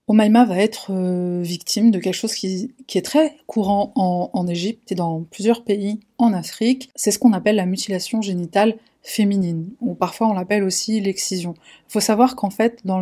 Omaima 0.06 0.45
va 0.45 0.59
être 0.59 0.91
euh, 0.91 1.41
victime 1.41 1.89
de 1.89 1.97
quelque 1.97 2.13
chose 2.13 2.35
qui, 2.35 2.75
est 2.94 3.01
très 3.03 3.38
courant 3.47 3.91
en, 3.95 4.47
Égypte 4.47 4.91
et 4.91 4.95
dans 4.95 5.23
plusieurs 5.23 5.63
pays 5.63 6.00
en 6.19 6.31
Afrique. 6.33 6.91
C'est 6.95 7.09
ce 7.09 7.18
qu'on 7.18 7.33
appelle 7.33 7.56
la 7.56 7.65
mutilation 7.65 8.21
génitale 8.21 8.77
féminine, 9.01 9.71
ou 9.81 9.95
parfois 9.95 10.27
on 10.27 10.33
l'appelle 10.33 10.63
aussi 10.63 11.01
l'excision. 11.01 11.56
Il 11.89 11.94
faut 11.94 12.00
savoir 12.00 12.35
qu'en 12.35 12.51
fait, 12.51 12.81
dans 12.85 13.00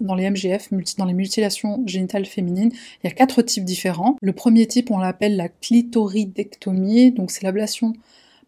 les 0.00 0.30
MGF, 0.30 0.70
dans 0.96 1.04
les 1.04 1.12
mutilations 1.12 1.82
génitales 1.84 2.24
féminines, 2.24 2.70
il 2.72 3.06
y 3.06 3.10
a 3.10 3.14
quatre 3.14 3.42
types 3.42 3.64
différents. 3.64 4.16
Le 4.22 4.32
premier 4.32 4.66
type, 4.66 4.90
on 4.90 4.96
l'appelle 4.96 5.36
la 5.36 5.50
clitoridectomie, 5.50 7.12
donc 7.12 7.30
c'est 7.30 7.42
l'ablation 7.42 7.92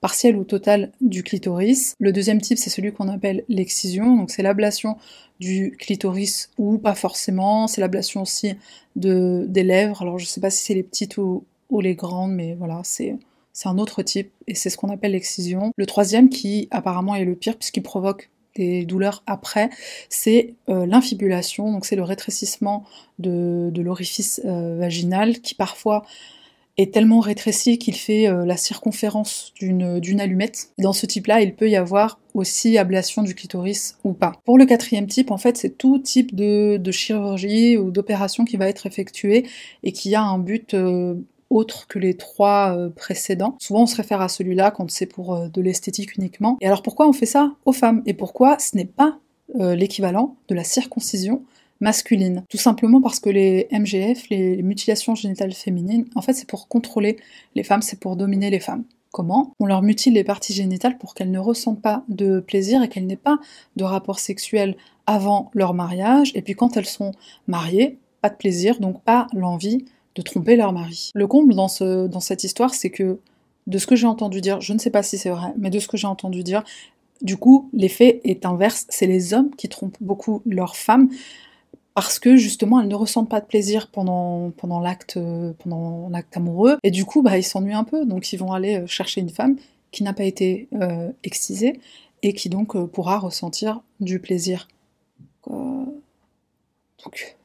partielle 0.00 0.36
ou 0.36 0.44
totale 0.44 0.92
du 1.00 1.22
clitoris. 1.22 1.94
Le 1.98 2.12
deuxième 2.12 2.40
type, 2.40 2.58
c'est 2.58 2.70
celui 2.70 2.92
qu'on 2.92 3.08
appelle 3.08 3.44
l'excision, 3.48 4.16
donc 4.16 4.30
c'est 4.30 4.42
l'ablation 4.42 4.96
du 5.40 5.76
clitoris 5.78 6.50
ou 6.58 6.78
pas 6.78 6.94
forcément, 6.94 7.66
c'est 7.66 7.80
l'ablation 7.80 8.22
aussi 8.22 8.54
de, 8.94 9.44
des 9.48 9.62
lèvres. 9.62 10.02
Alors 10.02 10.18
je 10.18 10.24
sais 10.24 10.40
pas 10.40 10.50
si 10.50 10.64
c'est 10.64 10.74
les 10.74 10.82
petites 10.82 11.18
ou, 11.18 11.44
les 11.80 11.94
grandes, 11.94 12.32
mais 12.32 12.54
voilà, 12.54 12.80
c'est 12.84 13.16
c'est 13.52 13.68
un 13.70 13.78
autre 13.78 14.02
type 14.02 14.32
et 14.46 14.54
c'est 14.54 14.68
ce 14.68 14.76
qu'on 14.76 14.90
appelle 14.90 15.12
l'excision. 15.12 15.72
Le 15.76 15.86
troisième 15.86 16.28
qui 16.28 16.68
apparemment 16.70 17.14
est 17.14 17.24
le 17.24 17.34
pire 17.34 17.56
puisqu'il 17.56 17.82
provoque 17.82 18.28
des 18.54 18.84
douleurs 18.84 19.22
après, 19.26 19.70
c'est 20.08 20.54
euh, 20.68 20.86
l'infibulation, 20.86 21.72
donc 21.72 21.86
c'est 21.86 21.96
le 21.96 22.02
rétrécissement 22.02 22.84
de, 23.18 23.72
l'orifice 23.76 24.40
euh, 24.44 24.76
vaginal 24.78 25.40
qui 25.40 25.54
parfois 25.54 26.04
est 26.78 26.92
tellement 26.92 27.20
rétréci 27.20 27.78
qu'il 27.78 27.96
fait 27.96 28.28
euh, 28.28 28.44
la 28.44 28.56
circonférence 28.56 29.52
d'une 29.60 30.20
allumette. 30.20 30.70
Dans 30.78 30.92
ce 30.92 31.06
type-là, 31.06 31.40
il 31.40 31.54
peut 31.54 31.68
y 31.68 31.76
avoir 31.76 32.18
aussi 32.34 32.76
ablation 32.76 33.22
du 33.22 33.34
clitoris 33.34 33.96
ou 34.04 34.12
pas. 34.12 34.32
Pour 34.44 34.58
le 34.58 34.66
quatrième 34.66 35.06
type, 35.06 35.30
en 35.30 35.38
fait, 35.38 35.56
c'est 35.56 35.78
tout 35.78 35.98
type 35.98 36.34
de, 36.34 36.80
chirurgie 36.90 37.76
ou 37.78 37.90
d'opération 37.90 38.44
qui 38.44 38.56
va 38.56 38.68
être 38.68 38.86
effectuée 38.86 39.46
et 39.82 39.92
qui 39.92 40.14
a 40.14 40.22
un 40.22 40.38
but 40.38 40.74
autre 41.50 41.86
que 41.88 41.98
les 41.98 42.14
trois 42.14 42.76
euh, 42.76 42.90
précédents. 42.90 43.56
Souvent 43.60 43.82
on 43.82 43.86
se 43.86 43.96
réfère 43.96 44.20
à 44.20 44.28
celui-là 44.28 44.70
quand 44.70 44.90
c'est 44.90 45.06
pour 45.06 45.34
euh, 45.34 45.48
de 45.48 45.60
l'esthétique 45.60 46.16
uniquement. 46.16 46.56
Et 46.60 46.66
alors 46.66 46.82
pourquoi 46.82 47.08
on 47.08 47.12
fait 47.12 47.26
ça 47.26 47.52
aux 47.64 47.72
femmes? 47.72 48.02
Et 48.06 48.14
pourquoi 48.14 48.58
ce 48.58 48.76
n'est 48.76 48.84
pas 48.84 49.18
euh, 49.60 49.74
l'équivalent 49.74 50.36
de 50.48 50.54
la 50.54 50.64
circoncision 50.64 51.42
masculine 51.80 52.44
Tout 52.48 52.56
simplement 52.56 53.00
parce 53.00 53.20
que 53.20 53.30
les 53.30 53.68
MGF, 53.70 54.28
les 54.30 54.62
mutilations 54.62 55.14
génitales 55.14 55.52
féminines, 55.52 56.06
en 56.14 56.22
fait 56.22 56.32
c'est 56.32 56.48
pour 56.48 56.68
contrôler 56.68 57.16
les 57.54 57.62
femmes, 57.62 57.82
c'est 57.82 58.00
pour 58.00 58.16
dominer 58.16 58.50
les 58.50 58.60
femmes. 58.60 58.84
Comment? 59.12 59.52
On 59.60 59.66
leur 59.66 59.82
mutile 59.82 60.14
les 60.14 60.24
parties 60.24 60.52
génitales 60.52 60.98
pour 60.98 61.14
qu'elles 61.14 61.30
ne 61.30 61.38
ressentent 61.38 61.80
pas 61.80 62.04
de 62.08 62.40
plaisir 62.40 62.82
et 62.82 62.88
qu'elles 62.88 63.06
n'aient 63.06 63.16
pas 63.16 63.38
de 63.76 63.84
rapport 63.84 64.18
sexuel 64.18 64.76
avant 65.06 65.50
leur 65.54 65.72
mariage. 65.72 66.32
Et 66.34 66.42
puis 66.42 66.54
quand 66.54 66.76
elles 66.76 66.86
sont 66.86 67.12
mariées, 67.46 67.98
pas 68.20 68.28
de 68.28 68.34
plaisir, 68.34 68.78
donc 68.78 69.02
pas 69.02 69.26
l'envie 69.32 69.86
de 70.16 70.22
tromper 70.22 70.56
leur 70.56 70.72
mari. 70.72 71.10
Le 71.14 71.26
comble 71.26 71.54
dans, 71.54 71.68
ce, 71.68 72.06
dans 72.06 72.20
cette 72.20 72.44
histoire, 72.44 72.74
c'est 72.74 72.90
que, 72.90 73.18
de 73.66 73.78
ce 73.78 73.86
que 73.86 73.96
j'ai 73.96 74.06
entendu 74.06 74.40
dire, 74.40 74.60
je 74.60 74.72
ne 74.72 74.78
sais 74.78 74.90
pas 74.90 75.02
si 75.02 75.18
c'est 75.18 75.30
vrai, 75.30 75.52
mais 75.58 75.70
de 75.70 75.78
ce 75.78 75.88
que 75.88 75.96
j'ai 75.96 76.06
entendu 76.06 76.42
dire, 76.42 76.62
du 77.22 77.36
coup, 77.36 77.70
l'effet 77.72 78.20
est 78.24 78.44
inverse, 78.44 78.86
c'est 78.88 79.06
les 79.06 79.34
hommes 79.34 79.50
qui 79.56 79.68
trompent 79.68 79.96
beaucoup 80.00 80.42
leurs 80.44 80.76
femmes 80.76 81.08
parce 81.96 82.20
que 82.20 82.36
justement 82.36 82.80
elles 82.80 82.88
ne 82.88 82.94
ressentent 82.94 83.28
pas 83.28 83.40
de 83.40 83.46
plaisir 83.46 83.88
pendant, 83.90 84.52
pendant 84.52 84.78
l'acte 84.78 85.18
pendant 85.58 86.08
l'acte 86.10 86.36
amoureux 86.36 86.76
et 86.84 86.92
du 86.92 87.04
coup 87.04 87.22
bah 87.22 87.36
ils 87.36 87.42
s'ennuient 87.42 87.72
un 87.72 87.84
peu 87.84 88.04
donc 88.06 88.32
ils 88.32 88.36
vont 88.36 88.52
aller 88.52 88.76
euh, 88.76 88.86
chercher 88.86 89.20
une 89.20 89.30
femme 89.30 89.56
qui 89.96 90.02
n'a 90.02 90.12
pas 90.12 90.24
été 90.24 90.68
euh, 90.74 91.10
excisée 91.24 91.80
et 92.22 92.34
qui 92.34 92.48
donc 92.48 92.76
euh, 92.76 92.86
pourra 92.86 93.18
ressentir 93.18 93.80
du 94.00 94.20
plaisir. 94.20 94.68
Euh, 95.50 95.84
donc, 97.04 97.36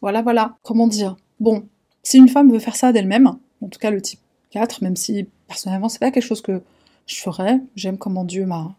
voilà, 0.00 0.22
voilà. 0.22 0.56
Comment 0.62 0.86
dire? 0.86 1.16
Bon, 1.40 1.66
si 2.02 2.16
une 2.16 2.28
femme 2.28 2.50
veut 2.50 2.58
faire 2.58 2.76
ça 2.76 2.92
d'elle-même, 2.92 3.26
en 3.60 3.68
tout 3.68 3.78
cas 3.78 3.90
le 3.90 4.00
type 4.00 4.20
4, 4.50 4.82
même 4.82 4.96
si 4.96 5.26
personnellement 5.46 5.88
c'est 5.88 5.98
pas 5.98 6.10
quelque 6.10 6.24
chose 6.24 6.40
que 6.40 6.62
je 7.06 7.16
ferais, 7.16 7.60
j'aime 7.76 7.98
comment 7.98 8.24
Dieu 8.24 8.46
m'a 8.46 8.74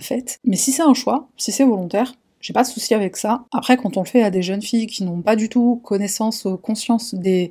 fait. 0.00 0.38
Mais 0.44 0.56
si 0.56 0.72
c'est 0.72 0.82
un 0.82 0.94
choix, 0.94 1.28
si 1.36 1.52
c'est 1.52 1.64
volontaire, 1.64 2.14
j'ai 2.42 2.52
pas 2.52 2.64
de 2.64 2.68
souci 2.68 2.92
avec 2.92 3.16
ça. 3.16 3.44
Après, 3.52 3.76
quand 3.76 3.96
on 3.96 4.02
le 4.02 4.08
fait 4.08 4.22
à 4.22 4.30
des 4.30 4.42
jeunes 4.42 4.62
filles 4.62 4.86
qui 4.88 5.04
n'ont 5.04 5.22
pas 5.22 5.36
du 5.36 5.48
tout 5.48 5.80
connaissance, 5.84 6.46
conscience 6.62 7.14
des, 7.14 7.50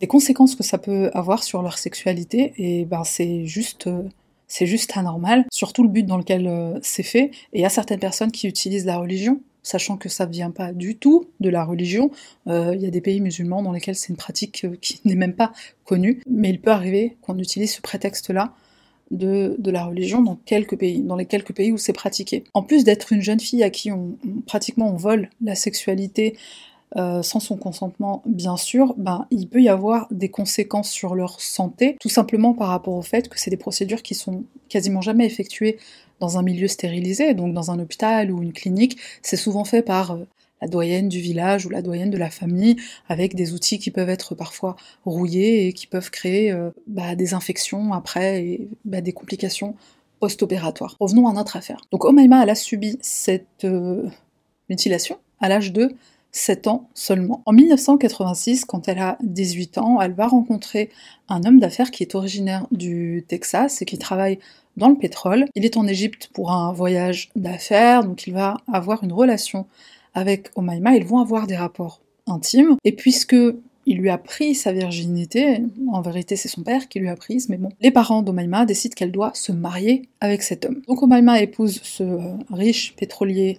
des 0.00 0.06
conséquences 0.08 0.56
que 0.56 0.64
ça 0.64 0.78
peut 0.78 1.10
avoir 1.14 1.44
sur 1.44 1.62
leur 1.62 1.78
sexualité, 1.78 2.54
et 2.56 2.84
ben 2.86 3.04
c'est 3.04 3.46
juste 3.46 3.86
euh, 3.86 4.02
c'est 4.48 4.66
juste 4.66 4.96
anormal, 4.96 5.46
surtout 5.52 5.82
le 5.82 5.88
but 5.88 6.04
dans 6.04 6.16
lequel 6.16 6.46
euh, 6.46 6.78
c'est 6.82 7.02
fait. 7.02 7.30
Et 7.52 7.60
il 7.60 7.60
y 7.60 7.64
a 7.64 7.70
certaines 7.70 8.00
personnes 8.00 8.32
qui 8.32 8.48
utilisent 8.48 8.84
la 8.84 8.98
religion, 8.98 9.40
sachant 9.62 9.96
que 9.96 10.08
ça 10.08 10.26
ne 10.26 10.32
vient 10.32 10.50
pas 10.50 10.72
du 10.72 10.96
tout 10.96 11.26
de 11.40 11.48
la 11.48 11.64
religion. 11.64 12.10
Euh, 12.48 12.72
il 12.74 12.82
y 12.82 12.86
a 12.86 12.90
des 12.90 13.00
pays 13.00 13.20
musulmans 13.20 13.62
dans 13.62 13.72
lesquels 13.72 13.96
c'est 13.96 14.08
une 14.08 14.16
pratique 14.16 14.66
qui 14.80 15.00
n'est 15.06 15.14
même 15.14 15.34
pas 15.34 15.52
connue, 15.84 16.22
mais 16.28 16.50
il 16.50 16.60
peut 16.60 16.70
arriver 16.70 17.16
qu'on 17.22 17.38
utilise 17.38 17.74
ce 17.74 17.80
prétexte-là 17.80 18.54
de, 19.12 19.70
la 19.70 19.84
religion 19.84 20.22
dans 20.22 20.36
quelques 20.44 20.76
pays, 20.76 21.04
les 21.16 21.26
quelques 21.26 21.54
pays 21.54 21.72
où 21.72 21.78
c'est 21.78 21.92
pratiqué. 21.92 22.44
En 22.54 22.62
plus 22.62 22.84
d'être 22.84 23.12
une 23.12 23.22
jeune 23.22 23.40
fille 23.40 23.62
à 23.62 23.70
qui 23.70 23.92
on, 23.92 24.16
pratiquement 24.46 24.90
on 24.90 24.96
vole 24.96 25.28
la 25.42 25.54
sexualité 25.54 26.36
euh, 26.96 27.22
sans 27.22 27.40
son 27.40 27.56
consentement, 27.56 28.22
bien 28.26 28.58
sûr, 28.58 28.94
ben, 28.98 29.26
il 29.30 29.48
peut 29.48 29.62
y 29.62 29.68
avoir 29.70 30.08
des 30.10 30.28
conséquences 30.28 30.90
sur 30.90 31.14
leur 31.14 31.40
santé, 31.40 31.96
tout 32.00 32.10
simplement 32.10 32.52
par 32.52 32.68
rapport 32.68 32.94
au 32.94 33.02
fait 33.02 33.30
que 33.30 33.40
c'est 33.40 33.50
des 33.50 33.56
procédures 33.56 34.02
qui 34.02 34.14
sont 34.14 34.44
quasiment 34.68 35.00
jamais 35.00 35.24
effectuées 35.24 35.78
dans 36.20 36.36
un 36.36 36.42
milieu 36.42 36.68
stérilisé, 36.68 37.32
donc 37.32 37.54
dans 37.54 37.70
un 37.70 37.78
hôpital 37.78 38.30
ou 38.30 38.42
une 38.42 38.52
clinique. 38.52 38.98
C'est 39.22 39.38
souvent 39.38 39.64
fait 39.64 39.82
par 39.82 40.12
euh, 40.12 40.24
la 40.62 40.68
doyenne 40.68 41.10
du 41.10 41.20
village 41.20 41.66
ou 41.66 41.68
la 41.68 41.82
doyenne 41.82 42.10
de 42.10 42.16
la 42.16 42.30
famille, 42.30 42.76
avec 43.10 43.34
des 43.34 43.52
outils 43.52 43.78
qui 43.78 43.90
peuvent 43.90 44.08
être 44.08 44.34
parfois 44.34 44.76
rouillés 45.04 45.66
et 45.66 45.72
qui 45.74 45.86
peuvent 45.86 46.10
créer 46.10 46.50
euh, 46.50 46.70
bah, 46.86 47.14
des 47.14 47.34
infections 47.34 47.92
après 47.92 48.42
et 48.42 48.68
bah, 48.86 49.02
des 49.02 49.12
complications 49.12 49.74
post-opératoires. 50.20 50.96
Revenons 51.00 51.28
à 51.28 51.34
notre 51.34 51.56
affaire. 51.56 51.82
Donc 51.90 52.04
Omaima, 52.04 52.42
elle 52.42 52.50
a 52.50 52.54
subi 52.54 52.96
cette 53.02 53.66
mutilation 54.70 55.18
à 55.40 55.48
l'âge 55.48 55.72
de 55.72 55.94
7 56.32 56.66
ans 56.66 56.88
seulement. 56.94 57.42
En 57.44 57.52
1986, 57.52 58.64
quand 58.64 58.88
elle 58.88 58.98
a 58.98 59.18
18 59.22 59.78
ans, 59.78 60.00
elle 60.00 60.14
va 60.14 60.26
rencontrer 60.26 60.90
un 61.28 61.44
homme 61.44 61.60
d'affaires 61.60 61.90
qui 61.90 62.02
est 62.02 62.14
originaire 62.14 62.66
du 62.72 63.24
Texas 63.28 63.82
et 63.82 63.84
qui 63.84 63.98
travaille 63.98 64.38
dans 64.78 64.88
le 64.88 64.96
pétrole. 64.96 65.44
Il 65.54 65.66
est 65.66 65.76
en 65.76 65.86
Égypte 65.86 66.30
pour 66.32 66.50
un 66.50 66.72
voyage 66.72 67.30
d'affaires, 67.36 68.04
donc 68.04 68.26
il 68.26 68.32
va 68.32 68.56
avoir 68.72 69.04
une 69.04 69.12
relation 69.12 69.66
avec 70.14 70.50
Omaima, 70.56 70.96
ils 70.96 71.04
vont 71.04 71.18
avoir 71.18 71.46
des 71.46 71.56
rapports 71.56 72.00
intimes, 72.26 72.76
et 72.84 72.92
puisque 72.92 73.36
il 73.84 73.98
lui 73.98 74.10
a 74.10 74.18
pris 74.18 74.54
sa 74.54 74.72
virginité, 74.72 75.62
en 75.90 76.00
vérité 76.02 76.36
c'est 76.36 76.48
son 76.48 76.62
père 76.62 76.88
qui 76.88 77.00
lui 77.00 77.08
a 77.08 77.16
prise, 77.16 77.48
mais 77.48 77.56
bon, 77.56 77.70
les 77.80 77.90
parents 77.90 78.22
d'Omaima 78.22 78.64
décident 78.64 78.94
qu'elle 78.94 79.10
doit 79.10 79.32
se 79.34 79.50
marier 79.50 80.08
avec 80.20 80.42
cet 80.42 80.64
homme. 80.64 80.82
Donc 80.86 81.02
Omaima 81.02 81.40
épouse 81.40 81.80
ce 81.82 82.04
riche 82.52 82.94
pétrolier 82.96 83.58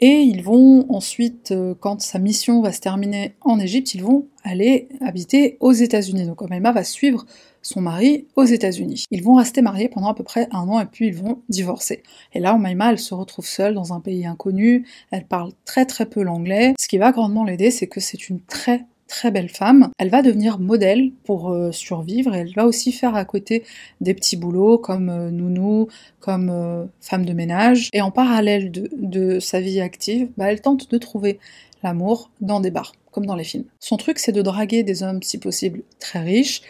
Et 0.00 0.20
ils 0.20 0.42
vont 0.42 0.86
ensuite, 0.88 1.52
euh, 1.52 1.74
quand 1.78 2.00
sa 2.00 2.18
mission 2.18 2.62
va 2.62 2.72
se 2.72 2.80
terminer 2.80 3.34
en 3.40 3.58
Égypte, 3.58 3.94
ils 3.94 4.02
vont 4.02 4.26
aller 4.44 4.88
habiter 5.00 5.56
aux 5.60 5.72
États-Unis. 5.72 6.26
Donc 6.26 6.42
Omaima 6.42 6.72
va 6.72 6.84
suivre 6.84 7.26
son 7.62 7.80
mari 7.80 8.26
aux 8.36 8.44
États-Unis. 8.44 9.04
Ils 9.10 9.22
vont 9.22 9.34
rester 9.34 9.60
mariés 9.60 9.88
pendant 9.88 10.08
à 10.08 10.14
peu 10.14 10.22
près 10.22 10.48
un 10.52 10.68
an 10.68 10.80
et 10.80 10.86
puis 10.86 11.08
ils 11.08 11.14
vont 11.14 11.42
divorcer. 11.48 12.02
Et 12.32 12.40
là, 12.40 12.54
Omaima, 12.54 12.92
elle 12.92 12.98
se 12.98 13.14
retrouve 13.14 13.46
seule 13.46 13.74
dans 13.74 13.92
un 13.92 14.00
pays 14.00 14.24
inconnu. 14.26 14.86
Elle 15.10 15.26
parle 15.26 15.52
très 15.64 15.84
très 15.84 16.06
peu 16.06 16.22
l'anglais. 16.22 16.74
Ce 16.78 16.88
qui 16.88 16.98
va 16.98 17.12
grandement 17.12 17.44
l'aider, 17.44 17.70
c'est 17.70 17.88
que 17.88 18.00
c'est 18.00 18.28
une 18.28 18.40
très 18.40 18.86
très 19.06 19.30
belle 19.30 19.48
femme. 19.48 19.90
Elle 19.98 20.10
va 20.10 20.22
devenir 20.22 20.58
modèle 20.58 21.12
pour 21.24 21.50
euh, 21.50 21.72
survivre 21.72 22.34
elle 22.34 22.52
va 22.54 22.66
aussi 22.66 22.92
faire 22.92 23.14
à 23.14 23.24
côté 23.24 23.64
des 24.00 24.14
petits 24.14 24.36
boulots 24.36 24.78
comme 24.78 25.08
euh, 25.08 25.30
nounou, 25.30 25.88
comme 26.20 26.50
euh, 26.50 26.84
femme 27.00 27.24
de 27.24 27.32
ménage. 27.32 27.88
Et 27.92 28.00
en 28.00 28.10
parallèle 28.10 28.70
de, 28.70 29.38
sa 29.40 29.60
vie 29.60 29.80
active, 29.80 30.28
bah, 30.36 30.50
elle 30.50 30.60
tente 30.60 30.90
de 30.90 30.98
trouver 30.98 31.38
l'amour 31.82 32.30
dans 32.40 32.60
des 32.60 32.70
bars, 32.70 32.92
comme 33.10 33.26
dans 33.26 33.36
les 33.36 33.44
films. 33.44 33.64
Son 33.80 33.96
truc, 33.96 34.18
c'est 34.18 34.32
de 34.32 34.42
draguer 34.42 34.82
des 34.82 35.02
hommes, 35.02 35.22
si 35.22 35.38
possible, 35.38 35.82
très 35.98 36.20
riches. 36.20 36.62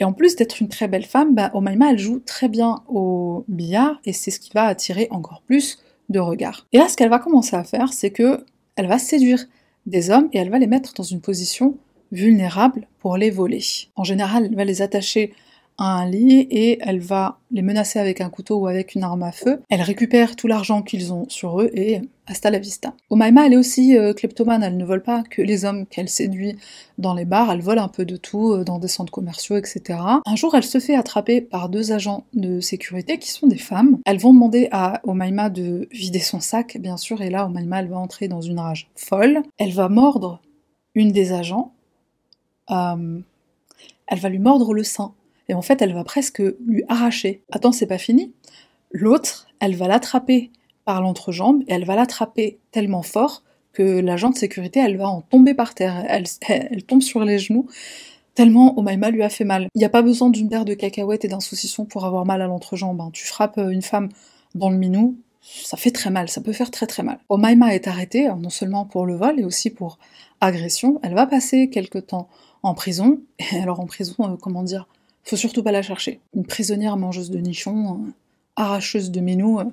Et 0.00 0.04
en 0.04 0.12
plus 0.12 0.36
d'être 0.36 0.60
une 0.60 0.68
très 0.68 0.88
belle 0.88 1.04
femme, 1.04 1.34
bah, 1.34 1.50
Omaima, 1.54 1.90
elle 1.90 1.98
joue 1.98 2.20
très 2.20 2.48
bien 2.48 2.82
au 2.88 3.44
billard 3.48 4.00
et 4.04 4.12
c'est 4.12 4.30
ce 4.30 4.38
qui 4.38 4.50
va 4.54 4.64
attirer 4.64 5.08
encore 5.10 5.42
plus 5.42 5.78
de 6.08 6.20
regards. 6.20 6.66
Et 6.72 6.78
là, 6.78 6.88
ce 6.88 6.96
qu'elle 6.96 7.10
va 7.10 7.18
commencer 7.18 7.56
à 7.56 7.64
faire, 7.64 7.92
c'est 7.92 8.10
que 8.10 8.44
elle 8.76 8.86
va 8.86 8.98
séduire 8.98 9.44
des 9.88 10.10
hommes 10.10 10.28
et 10.32 10.38
elle 10.38 10.50
va 10.50 10.58
les 10.58 10.66
mettre 10.66 10.94
dans 10.94 11.02
une 11.02 11.20
position 11.20 11.76
vulnérable 12.12 12.86
pour 12.98 13.16
les 13.16 13.30
voler. 13.30 13.62
En 13.96 14.04
général, 14.04 14.46
elle 14.46 14.56
va 14.56 14.64
les 14.64 14.82
attacher 14.82 15.32
un 15.78 16.06
lit 16.06 16.40
et 16.50 16.78
elle 16.80 17.00
va 17.00 17.38
les 17.50 17.62
menacer 17.62 17.98
avec 17.98 18.20
un 18.20 18.30
couteau 18.30 18.56
ou 18.58 18.66
avec 18.66 18.94
une 18.94 19.04
arme 19.04 19.22
à 19.22 19.32
feu. 19.32 19.60
Elle 19.70 19.82
récupère 19.82 20.36
tout 20.36 20.48
l'argent 20.48 20.82
qu'ils 20.82 21.12
ont 21.12 21.28
sur 21.28 21.60
eux 21.60 21.70
et 21.72 22.02
hasta 22.26 22.50
la 22.50 22.58
vista. 22.58 22.94
Omaima, 23.10 23.46
elle 23.46 23.54
est 23.54 23.56
aussi 23.56 23.96
euh, 23.96 24.12
kleptomane, 24.12 24.62
elle 24.62 24.76
ne 24.76 24.84
vole 24.84 25.02
pas 25.02 25.22
que 25.22 25.40
les 25.40 25.64
hommes 25.64 25.86
qu'elle 25.86 26.08
séduit 26.08 26.56
dans 26.98 27.14
les 27.14 27.24
bars, 27.24 27.50
elle 27.50 27.62
vole 27.62 27.78
un 27.78 27.88
peu 27.88 28.04
de 28.04 28.16
tout 28.16 28.52
euh, 28.52 28.64
dans 28.64 28.78
des 28.78 28.88
centres 28.88 29.12
commerciaux, 29.12 29.56
etc. 29.56 29.98
Un 30.26 30.36
jour, 30.36 30.54
elle 30.54 30.64
se 30.64 30.78
fait 30.78 30.94
attraper 30.94 31.40
par 31.40 31.68
deux 31.68 31.92
agents 31.92 32.24
de 32.34 32.60
sécurité 32.60 33.18
qui 33.18 33.30
sont 33.30 33.46
des 33.46 33.56
femmes. 33.56 33.98
Elles 34.04 34.18
vont 34.18 34.34
demander 34.34 34.68
à 34.72 35.00
Omaima 35.04 35.48
de 35.48 35.88
vider 35.90 36.18
son 36.18 36.40
sac, 36.40 36.76
bien 36.78 36.96
sûr, 36.96 37.22
et 37.22 37.30
là, 37.30 37.46
Omaima, 37.46 37.80
elle 37.80 37.88
va 37.88 37.98
entrer 37.98 38.28
dans 38.28 38.42
une 38.42 38.58
rage 38.58 38.90
folle. 38.94 39.42
Elle 39.56 39.72
va 39.72 39.88
mordre 39.88 40.42
une 40.94 41.12
des 41.12 41.32
agents. 41.32 41.72
Euh, 42.70 43.20
elle 44.06 44.18
va 44.18 44.28
lui 44.28 44.38
mordre 44.38 44.74
le 44.74 44.82
sein 44.82 45.12
et 45.48 45.54
en 45.54 45.62
fait 45.62 45.82
elle 45.82 45.94
va 45.94 46.04
presque 46.04 46.42
lui 46.66 46.84
arracher. 46.88 47.42
Attends, 47.50 47.72
c'est 47.72 47.86
pas 47.86 47.98
fini. 47.98 48.32
L'autre, 48.90 49.48
elle 49.60 49.76
va 49.76 49.88
l'attraper 49.88 50.50
par 50.84 51.02
l'entrejambe 51.02 51.62
et 51.66 51.72
elle 51.72 51.84
va 51.84 51.96
l'attraper 51.96 52.58
tellement 52.70 53.02
fort 53.02 53.42
que 53.72 54.00
l'agent 54.00 54.30
de 54.30 54.36
sécurité, 54.36 54.80
elle 54.80 54.96
va 54.96 55.08
en 55.08 55.20
tomber 55.20 55.54
par 55.54 55.74
terre. 55.74 56.04
Elle, 56.08 56.26
tombe 56.84 57.02
sur 57.02 57.24
les 57.24 57.38
genoux 57.38 57.66
tellement 58.34 58.78
Omaima 58.78 59.10
lui 59.10 59.22
a 59.22 59.28
fait 59.28 59.44
mal. 59.44 59.68
Il 59.74 59.78
n'y 59.78 59.84
a 59.84 59.88
pas 59.88 60.02
besoin 60.02 60.30
d'une 60.30 60.48
paire 60.48 60.64
de 60.64 60.72
cacahuètes 60.72 61.24
et 61.24 61.28
d'un 61.28 61.40
saucisson 61.40 61.84
pour 61.84 62.04
avoir 62.04 62.24
mal 62.24 62.40
à 62.40 62.46
l'entrejambe. 62.46 63.00
Hein. 63.00 63.10
Tu 63.12 63.26
frappes 63.26 63.58
euh, 63.58 63.70
une 63.70 63.82
femme 63.82 64.10
dans 64.54 64.70
le 64.70 64.76
minou, 64.76 65.16
ça 65.42 65.76
fait 65.76 65.90
très 65.90 66.10
mal, 66.10 66.28
ça 66.28 66.40
peut 66.40 66.52
faire 66.52 66.70
très 66.70 66.86
très 66.86 67.02
mal. 67.02 67.18
Omaima 67.28 67.74
est 67.74 67.88
arrêtée, 67.88 68.28
non 68.38 68.48
seulement 68.48 68.84
pour 68.84 69.06
le 69.06 69.16
vol, 69.16 69.40
et 69.40 69.44
aussi 69.44 69.70
pour 69.70 69.98
agression. 70.40 71.00
Elle 71.02 71.14
va 71.14 71.26
passer 71.26 71.68
quelque 71.68 71.98
temps 71.98 72.28
en 72.62 72.74
prison. 72.74 73.20
Et 73.52 73.58
alors 73.60 73.80
en 73.80 73.86
prison, 73.86 74.14
euh, 74.20 74.36
comment 74.40 74.62
dire 74.62 74.86
faut 75.24 75.36
surtout 75.36 75.62
pas 75.62 75.72
la 75.72 75.82
chercher. 75.82 76.20
Une 76.34 76.46
prisonnière 76.46 76.96
mangeuse 76.96 77.30
de 77.30 77.38
nichons, 77.38 77.94
euh, 77.94 78.10
arracheuse 78.56 79.10
de 79.10 79.20
minous, 79.20 79.60
euh, 79.60 79.64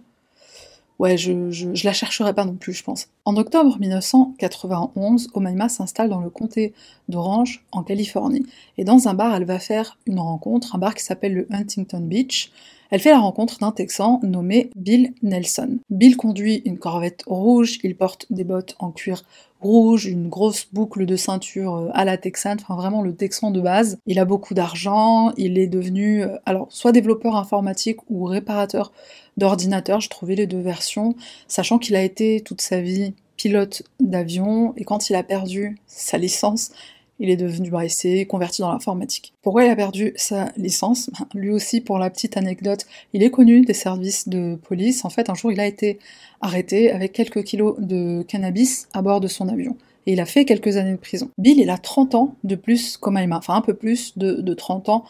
ouais, 1.00 1.18
je, 1.18 1.52
je, 1.52 1.86
la 1.86 1.94
chercherai 1.94 2.34
pas 2.34 2.46
non 2.46 2.56
plus, 2.56 2.74
je 2.74 2.84
pense. 2.84 3.08
En 3.26 3.38
octobre 3.38 3.78
1991, 3.80 5.30
Omaima 5.34 5.70
s'installe 5.70 6.10
dans 6.10 6.22
le 6.22 6.30
comté 6.30 6.74
d'Orange, 7.10 7.64
en 7.72 7.84
Californie. 7.84 8.46
Et 8.78 8.84
dans 8.84 9.08
un 9.08 9.14
bar, 9.14 9.36
elle 9.36 9.46
va 9.46 9.60
faire 9.60 9.98
une 10.06 10.20
rencontre, 10.20 10.76
un 10.76 10.80
bar 10.80 10.96
qui 10.96 11.04
s'appelle 11.04 11.34
le 11.34 11.48
Huntington 11.52 12.02
Beach. 12.02 12.52
Elle 12.92 13.00
fait 13.00 13.12
la 13.12 13.20
rencontre 13.20 13.58
d'un 13.60 13.72
Texan 13.72 14.20
nommé 14.24 14.70
Bill 14.76 15.14
Nelson. 15.24 15.80
Bill 15.90 16.18
conduit 16.18 16.62
une 16.66 16.78
corvette 16.78 17.24
rouge, 17.28 17.80
il 17.84 17.96
porte 17.96 18.28
des 18.30 18.44
bottes 18.44 18.76
en 18.80 18.92
cuir 18.92 19.24
rouge, 19.62 20.06
une 20.06 20.30
grosse 20.30 20.68
boucle 20.72 21.06
de 21.06 21.16
ceinture 21.16 21.76
euh, 21.76 21.90
à 21.94 22.06
la 22.06 22.18
texane, 22.18 22.58
enfin 22.62 22.76
vraiment 22.76 23.02
le 23.02 23.16
texan 23.16 23.52
de 23.52 23.62
base. 23.62 23.98
Il 24.06 24.20
a 24.20 24.26
beaucoup 24.26 24.54
d'argent, 24.54 25.32
il 25.38 25.58
est 25.58 25.68
devenu 25.68 26.24
euh, 26.24 26.38
alors 26.46 26.68
soit 26.70 26.92
développeur 26.92 27.36
informatique 27.36 28.00
ou 28.10 28.26
réparateur 28.26 28.92
d'ordinateur, 29.38 30.02
je 30.02 30.10
trouvais 30.10 30.36
les 30.36 30.46
deux 30.46 30.62
versions, 30.62 31.16
sachant 31.48 31.80
qu'il 31.80 31.96
a 31.96 32.04
été 32.04 32.42
toute 32.42 32.62
sa 32.62 32.80
vie 32.80 33.14
pilote 33.38 33.84
d'avion 34.00 34.74
et 34.78 34.86
quand 34.86 35.10
il 35.10 35.16
a 35.16 35.24
perdu 35.24 35.78
sa 35.88 36.18
licence, 36.18 36.72
il 37.20 37.30
est 37.30 37.38
devenu, 37.38 37.72
il 38.04 38.28
converti 38.28 38.62
dans 38.62 38.72
l'informatique. 38.72 39.34
Pourquoi 39.42 39.64
il 39.66 39.70
a 39.70 39.76
perdu 39.76 40.14
sa 40.16 40.52
licence? 40.58 41.10
Ben, 41.12 41.28
Lui 41.34 41.50
aussi, 41.50 41.82
pour 41.82 41.98
la 41.98 42.10
petite 42.10 42.38
anecdote, 42.38 42.86
il 43.14 43.24
est 43.24 43.30
connu 43.30 43.62
des 43.62 43.74
services 43.74 44.28
de 44.28 44.56
police. 44.56 45.06
En 45.06 45.10
fait, 45.10 45.30
un 45.30 45.34
jour, 45.34 45.52
il 45.52 45.60
a 45.60 45.66
été 45.66 46.00
arrêté 46.42 46.92
avec 46.92 47.14
quelques 47.14 47.44
kilos 47.44 47.76
de 47.80 48.24
cannabis 48.28 48.88
à 48.94 49.02
bord 49.02 49.22
de 49.22 49.28
son 49.28 49.48
avion. 49.48 49.78
Et 50.08 50.14
il 50.14 50.20
a 50.20 50.26
fait 50.26 50.46
quelques 50.46 50.78
années 50.78 50.92
de 50.92 50.98
prison. 50.98 51.30
Bill, 51.38 51.60
il 51.60 51.70
a 51.70 51.78
30 51.78 52.16
ans 52.16 52.36
de 52.44 52.56
plus 52.56 52.98
qu'Omaima, 52.98 53.38
enfin 53.38 53.56
un 53.56 53.62
peu 53.62 53.74
plus 53.74 54.18
de, 54.18 54.34
de 54.34 54.54
30 54.54 54.90
ans 54.90 55.06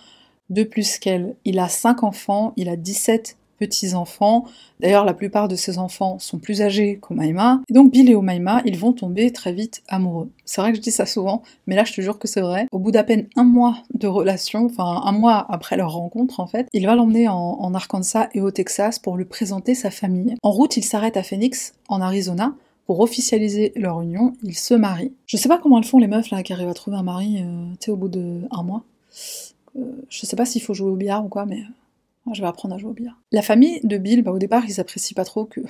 de 0.49 0.63
plus 0.63 0.99
qu'elle. 0.99 1.35
Il 1.43 1.59
a 1.59 1.67
5 1.67 2.03
enfants, 2.03 2.53
il 2.55 2.69
a 2.69 2.75
17 2.75 3.35
petits-enfants. 3.59 4.45
D'ailleurs, 4.79 5.05
la 5.05 5.13
plupart 5.13 5.47
de 5.47 5.55
ces 5.55 5.77
enfants 5.77 6.19
sont 6.19 6.37
plus 6.37 6.61
âgés 6.61 6.99
qu'Omaima. 7.01 7.61
Et 7.69 7.73
donc 7.73 7.91
Bill 7.91 8.09
et 8.09 8.15
Omaima, 8.15 8.61
ils 8.65 8.77
vont 8.77 8.93
tomber 8.93 9.31
très 9.31 9.53
vite 9.53 9.81
amoureux. 9.87 10.29
C'est 10.43 10.61
vrai 10.61 10.71
que 10.71 10.77
je 10.77 10.81
dis 10.81 10.91
ça 10.91 11.05
souvent, 11.05 11.43
mais 11.67 11.75
là 11.75 11.83
je 11.83 11.93
te 11.93 12.01
jure 12.01 12.19
que 12.19 12.27
c'est 12.27 12.41
vrai. 12.41 12.67
Au 12.71 12.79
bout 12.79 12.91
d'à 12.91 13.03
peine 13.03 13.27
un 13.35 13.43
mois 13.43 13.77
de 13.93 14.07
relation, 14.07 14.65
enfin 14.65 15.01
un 15.03 15.11
mois 15.11 15.45
après 15.49 15.77
leur 15.77 15.91
rencontre 15.91 16.39
en 16.39 16.47
fait, 16.47 16.67
il 16.73 16.85
va 16.85 16.95
l'emmener 16.95 17.27
en, 17.27 17.73
Arkansas 17.73 18.29
et 18.33 18.41
au 18.41 18.51
Texas 18.51 18.99
pour 18.99 19.17
lui 19.17 19.25
présenter 19.25 19.75
sa 19.75 19.91
famille. 19.91 20.35
En 20.43 20.51
route, 20.51 20.77
il 20.77 20.83
s'arrête 20.83 21.17
à 21.17 21.23
Phoenix, 21.23 21.73
en 21.89 21.99
Arizona, 21.99 22.53
pour 22.85 22.99
officialiser 23.01 23.73
leur 23.75 24.01
union, 24.01 24.33
ils 24.43 24.57
se 24.57 24.73
marient. 24.73 25.11
Je 25.25 25.37
sais 25.37 25.49
pas 25.49 25.57
comment 25.57 25.77
elles 25.79 25.85
font 25.85 25.99
les 25.99 26.07
meufs 26.07 26.29
là 26.29 26.43
qui 26.43 26.53
arrivent 26.53 26.69
à 26.69 26.73
trouver 26.73 26.97
un 26.97 27.03
mari, 27.03 27.41
euh, 27.41 27.71
tu 27.79 27.85
sais, 27.85 27.91
au 27.91 27.97
bout 27.97 28.07
de 28.07 28.41
un 28.51 28.63
mois. 28.63 28.83
Euh, 29.77 29.81
je 30.09 30.25
sais 30.25 30.35
pas 30.35 30.45
s'il 30.45 30.61
faut 30.61 30.73
jouer 30.73 30.89
au 30.89 30.95
billard 30.95 31.25
ou 31.25 31.27
quoi, 31.27 31.45
mais 31.45 31.63
je 32.33 32.41
vais 32.41 32.47
apprendre 32.47 32.75
à 32.75 32.77
jouer 32.77 32.91
au 32.91 32.93
billard. 32.93 33.19
La 33.31 33.41
famille 33.41 33.79
de 33.83 33.97
Bill, 33.97 34.23
bah, 34.23 34.31
au 34.31 34.39
départ, 34.39 34.63
ils 34.67 34.79
apprécient 34.79 35.15
pas 35.15 35.25
trop 35.25 35.45
que 35.45 35.61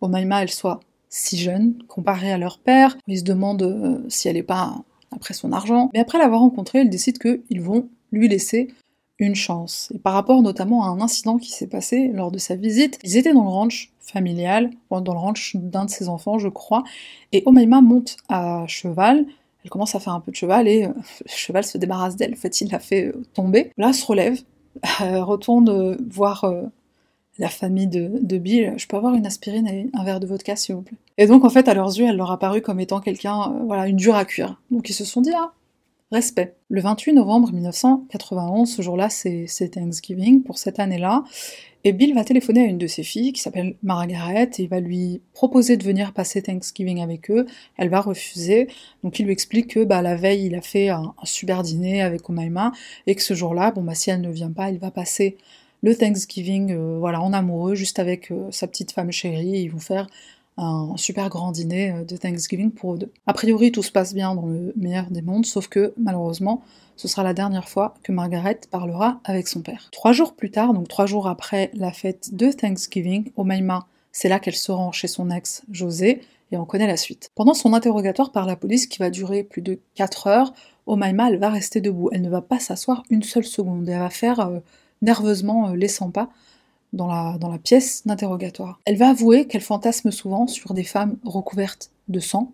Omaima 0.00 0.42
elle 0.42 0.50
soit 0.50 0.80
si 1.08 1.38
jeune 1.38 1.74
comparée 1.88 2.32
à 2.32 2.38
leur 2.38 2.58
père. 2.58 2.96
Ils 3.06 3.18
se 3.18 3.24
demandent 3.24 3.62
euh, 3.62 4.04
si 4.08 4.28
elle 4.28 4.36
est 4.36 4.42
pas 4.42 4.76
après 5.10 5.34
son 5.34 5.52
argent. 5.52 5.90
Mais 5.94 6.00
après 6.00 6.18
l'avoir 6.18 6.40
rencontrée, 6.40 6.80
ils 6.82 6.90
décident 6.90 7.18
qu'ils 7.18 7.62
vont 7.62 7.88
lui 8.12 8.28
laisser 8.28 8.68
une 9.18 9.34
chance. 9.34 9.90
Et 9.94 9.98
par 9.98 10.12
rapport 10.12 10.42
notamment 10.42 10.84
à 10.84 10.88
un 10.88 11.00
incident 11.00 11.38
qui 11.38 11.50
s'est 11.50 11.66
passé 11.66 12.08
lors 12.08 12.30
de 12.30 12.38
sa 12.38 12.54
visite, 12.54 12.98
ils 13.02 13.16
étaient 13.16 13.32
dans 13.32 13.42
le 13.42 13.48
ranch 13.48 13.92
familial, 14.00 14.70
dans 14.90 15.00
le 15.00 15.18
ranch 15.18 15.56
d'un 15.56 15.84
de 15.84 15.90
ses 15.90 16.08
enfants, 16.08 16.38
je 16.38 16.48
crois, 16.48 16.84
et 17.32 17.42
Omaima 17.44 17.80
monte 17.80 18.16
à 18.28 18.64
cheval, 18.66 19.26
elle 19.64 19.70
commence 19.70 19.94
à 19.94 20.00
faire 20.00 20.14
un 20.14 20.20
peu 20.20 20.30
de 20.30 20.36
cheval 20.36 20.68
et 20.68 20.84
euh, 20.84 20.88
le 21.24 21.30
cheval 21.30 21.64
se 21.64 21.78
débarrasse 21.78 22.16
d'elle, 22.16 22.32
en 22.32 22.36
fait 22.36 22.60
il 22.60 22.70
la 22.70 22.78
fait 22.78 23.06
euh, 23.06 23.22
tomber. 23.34 23.72
Là, 23.76 23.88
elle 23.88 23.94
se 23.94 24.06
relève, 24.06 24.40
retourne 25.00 25.68
euh, 25.68 25.96
voir 26.10 26.44
euh, 26.44 26.62
la 27.38 27.48
famille 27.48 27.86
de, 27.86 28.38
Bill, 28.38 28.74
je 28.76 28.86
peux 28.86 28.96
avoir 28.96 29.14
une 29.14 29.26
aspirine 29.26 29.66
et 29.68 29.90
un 29.94 30.04
verre 30.04 30.20
de 30.20 30.26
vodka 30.26 30.56
s'il 30.56 30.74
vous 30.74 30.82
plaît? 30.82 30.96
Et 31.18 31.26
donc 31.26 31.44
en 31.44 31.50
fait 31.50 31.68
à 31.68 31.74
leurs 31.74 31.96
yeux, 31.96 32.06
elle 32.06 32.16
leur 32.16 32.30
a 32.30 32.38
paru 32.38 32.62
comme 32.62 32.80
étant 32.80 33.00
quelqu'un, 33.00 33.40
euh, 33.42 33.64
voilà, 33.64 33.88
une 33.88 33.96
dure 33.96 34.16
à 34.16 34.24
cuire. 34.24 34.60
Donc 34.70 34.88
ils 34.90 34.94
se 34.94 35.04
sont 35.04 35.20
dit, 35.20 35.32
ah, 35.34 35.52
respect. 36.10 36.56
Le 36.68 36.80
28 36.80 37.12
novembre 37.14 37.52
1991, 37.52 38.70
ce 38.70 38.82
jour-là, 38.82 39.08
c'est 39.10 39.70
Thanksgiving 39.72 40.42
pour 40.42 40.58
cette 40.58 40.78
année-là, 40.78 41.24
et 41.84 41.92
Bill 41.92 42.14
va 42.14 42.24
téléphoner 42.24 42.62
à 42.62 42.64
une 42.64 42.78
de 42.78 42.86
ses 42.86 43.02
filles 43.02 43.32
qui 43.32 43.40
s'appelle 43.40 43.76
Margaret 43.82 44.50
et 44.58 44.62
il 44.62 44.68
va 44.68 44.80
lui 44.80 45.20
proposer 45.32 45.76
de 45.76 45.84
venir 45.84 46.12
passer 46.12 46.42
Thanksgiving 46.42 47.00
avec 47.00 47.30
eux. 47.30 47.46
Elle 47.76 47.88
va 47.88 48.00
refuser, 48.00 48.68
donc 49.04 49.18
il 49.20 49.26
lui 49.26 49.32
explique 49.32 49.74
que 49.74 49.84
bah, 49.84 50.02
la 50.02 50.16
veille 50.16 50.46
il 50.46 50.54
a 50.54 50.60
fait 50.60 50.88
un, 50.88 51.14
super 51.24 51.62
dîner 51.62 52.02
avec 52.02 52.28
Omaima 52.28 52.72
et 53.06 53.14
que 53.14 53.22
ce 53.22 53.34
jour-là, 53.34 53.70
bon 53.70 53.82
bah 53.82 53.94
si 53.94 54.10
elle 54.10 54.20
ne 54.20 54.30
vient 54.30 54.50
pas, 54.50 54.70
il 54.70 54.78
va 54.78 54.90
passer 54.90 55.36
le 55.82 55.94
Thanksgiving 55.94 56.72
euh, 56.72 56.98
voilà 56.98 57.22
en 57.22 57.32
amoureux 57.32 57.76
juste 57.76 58.00
avec 58.00 58.32
euh, 58.32 58.50
sa 58.50 58.66
petite 58.66 58.90
femme 58.90 59.12
chérie 59.12 59.54
et 59.54 59.60
ils 59.60 59.70
vont 59.70 59.78
faire 59.78 60.08
un 60.58 60.96
super 60.96 61.28
grand 61.28 61.52
dîner 61.52 61.92
euh, 61.92 62.04
de 62.04 62.16
Thanksgiving 62.16 62.70
pour 62.70 62.94
eux 62.94 62.98
deux. 62.98 63.12
A 63.26 63.32
priori, 63.32 63.72
tout 63.72 63.82
se 63.82 63.92
passe 63.92 64.14
bien 64.14 64.34
dans 64.34 64.46
le 64.46 64.72
meilleur 64.76 65.06
des 65.10 65.22
mondes, 65.22 65.46
sauf 65.46 65.68
que 65.68 65.94
malheureusement, 65.96 66.62
ce 66.96 67.08
sera 67.08 67.22
la 67.22 67.32
dernière 67.32 67.68
fois 67.68 67.94
que 68.02 68.12
Margaret 68.12 68.60
parlera 68.70 69.20
avec 69.24 69.48
son 69.48 69.62
père. 69.62 69.88
Trois 69.92 70.12
jours 70.12 70.34
plus 70.34 70.50
tard, 70.50 70.74
donc 70.74 70.88
trois 70.88 71.06
jours 71.06 71.28
après 71.28 71.70
la 71.74 71.92
fête 71.92 72.34
de 72.34 72.50
Thanksgiving, 72.50 73.30
Omaima, 73.36 73.86
c'est 74.10 74.28
là 74.28 74.40
qu'elle 74.40 74.56
se 74.56 74.72
rend 74.72 74.90
chez 74.90 75.06
son 75.06 75.30
ex 75.30 75.62
José, 75.70 76.20
et 76.50 76.56
on 76.56 76.64
connaît 76.64 76.86
la 76.86 76.96
suite. 76.96 77.30
Pendant 77.34 77.54
son 77.54 77.72
interrogatoire 77.74 78.32
par 78.32 78.46
la 78.46 78.56
police, 78.56 78.86
qui 78.86 78.98
va 78.98 79.10
durer 79.10 79.44
plus 79.44 79.62
de 79.62 79.78
4 79.94 80.26
heures, 80.26 80.52
Omaima, 80.86 81.28
elle 81.28 81.38
va 81.38 81.50
rester 81.50 81.80
debout. 81.80 82.08
Elle 82.12 82.22
ne 82.22 82.30
va 82.30 82.40
pas 82.40 82.58
s'asseoir 82.58 83.02
une 83.10 83.22
seule 83.22 83.44
seconde. 83.44 83.88
Elle 83.88 83.98
va 83.98 84.08
faire 84.08 84.40
euh, 84.40 84.58
nerveusement 85.02 85.68
euh, 85.68 85.76
les 85.76 85.88
100 85.88 86.10
pas 86.10 86.30
dans 86.92 87.06
la, 87.06 87.38
dans 87.38 87.48
la 87.48 87.58
pièce 87.58 88.06
d'interrogatoire. 88.06 88.80
Elle 88.84 88.96
va 88.96 89.10
avouer 89.10 89.46
qu'elle 89.46 89.60
fantasme 89.60 90.10
souvent 90.10 90.46
sur 90.46 90.74
des 90.74 90.84
femmes 90.84 91.16
recouvertes 91.24 91.90
de 92.08 92.20
sang. 92.20 92.52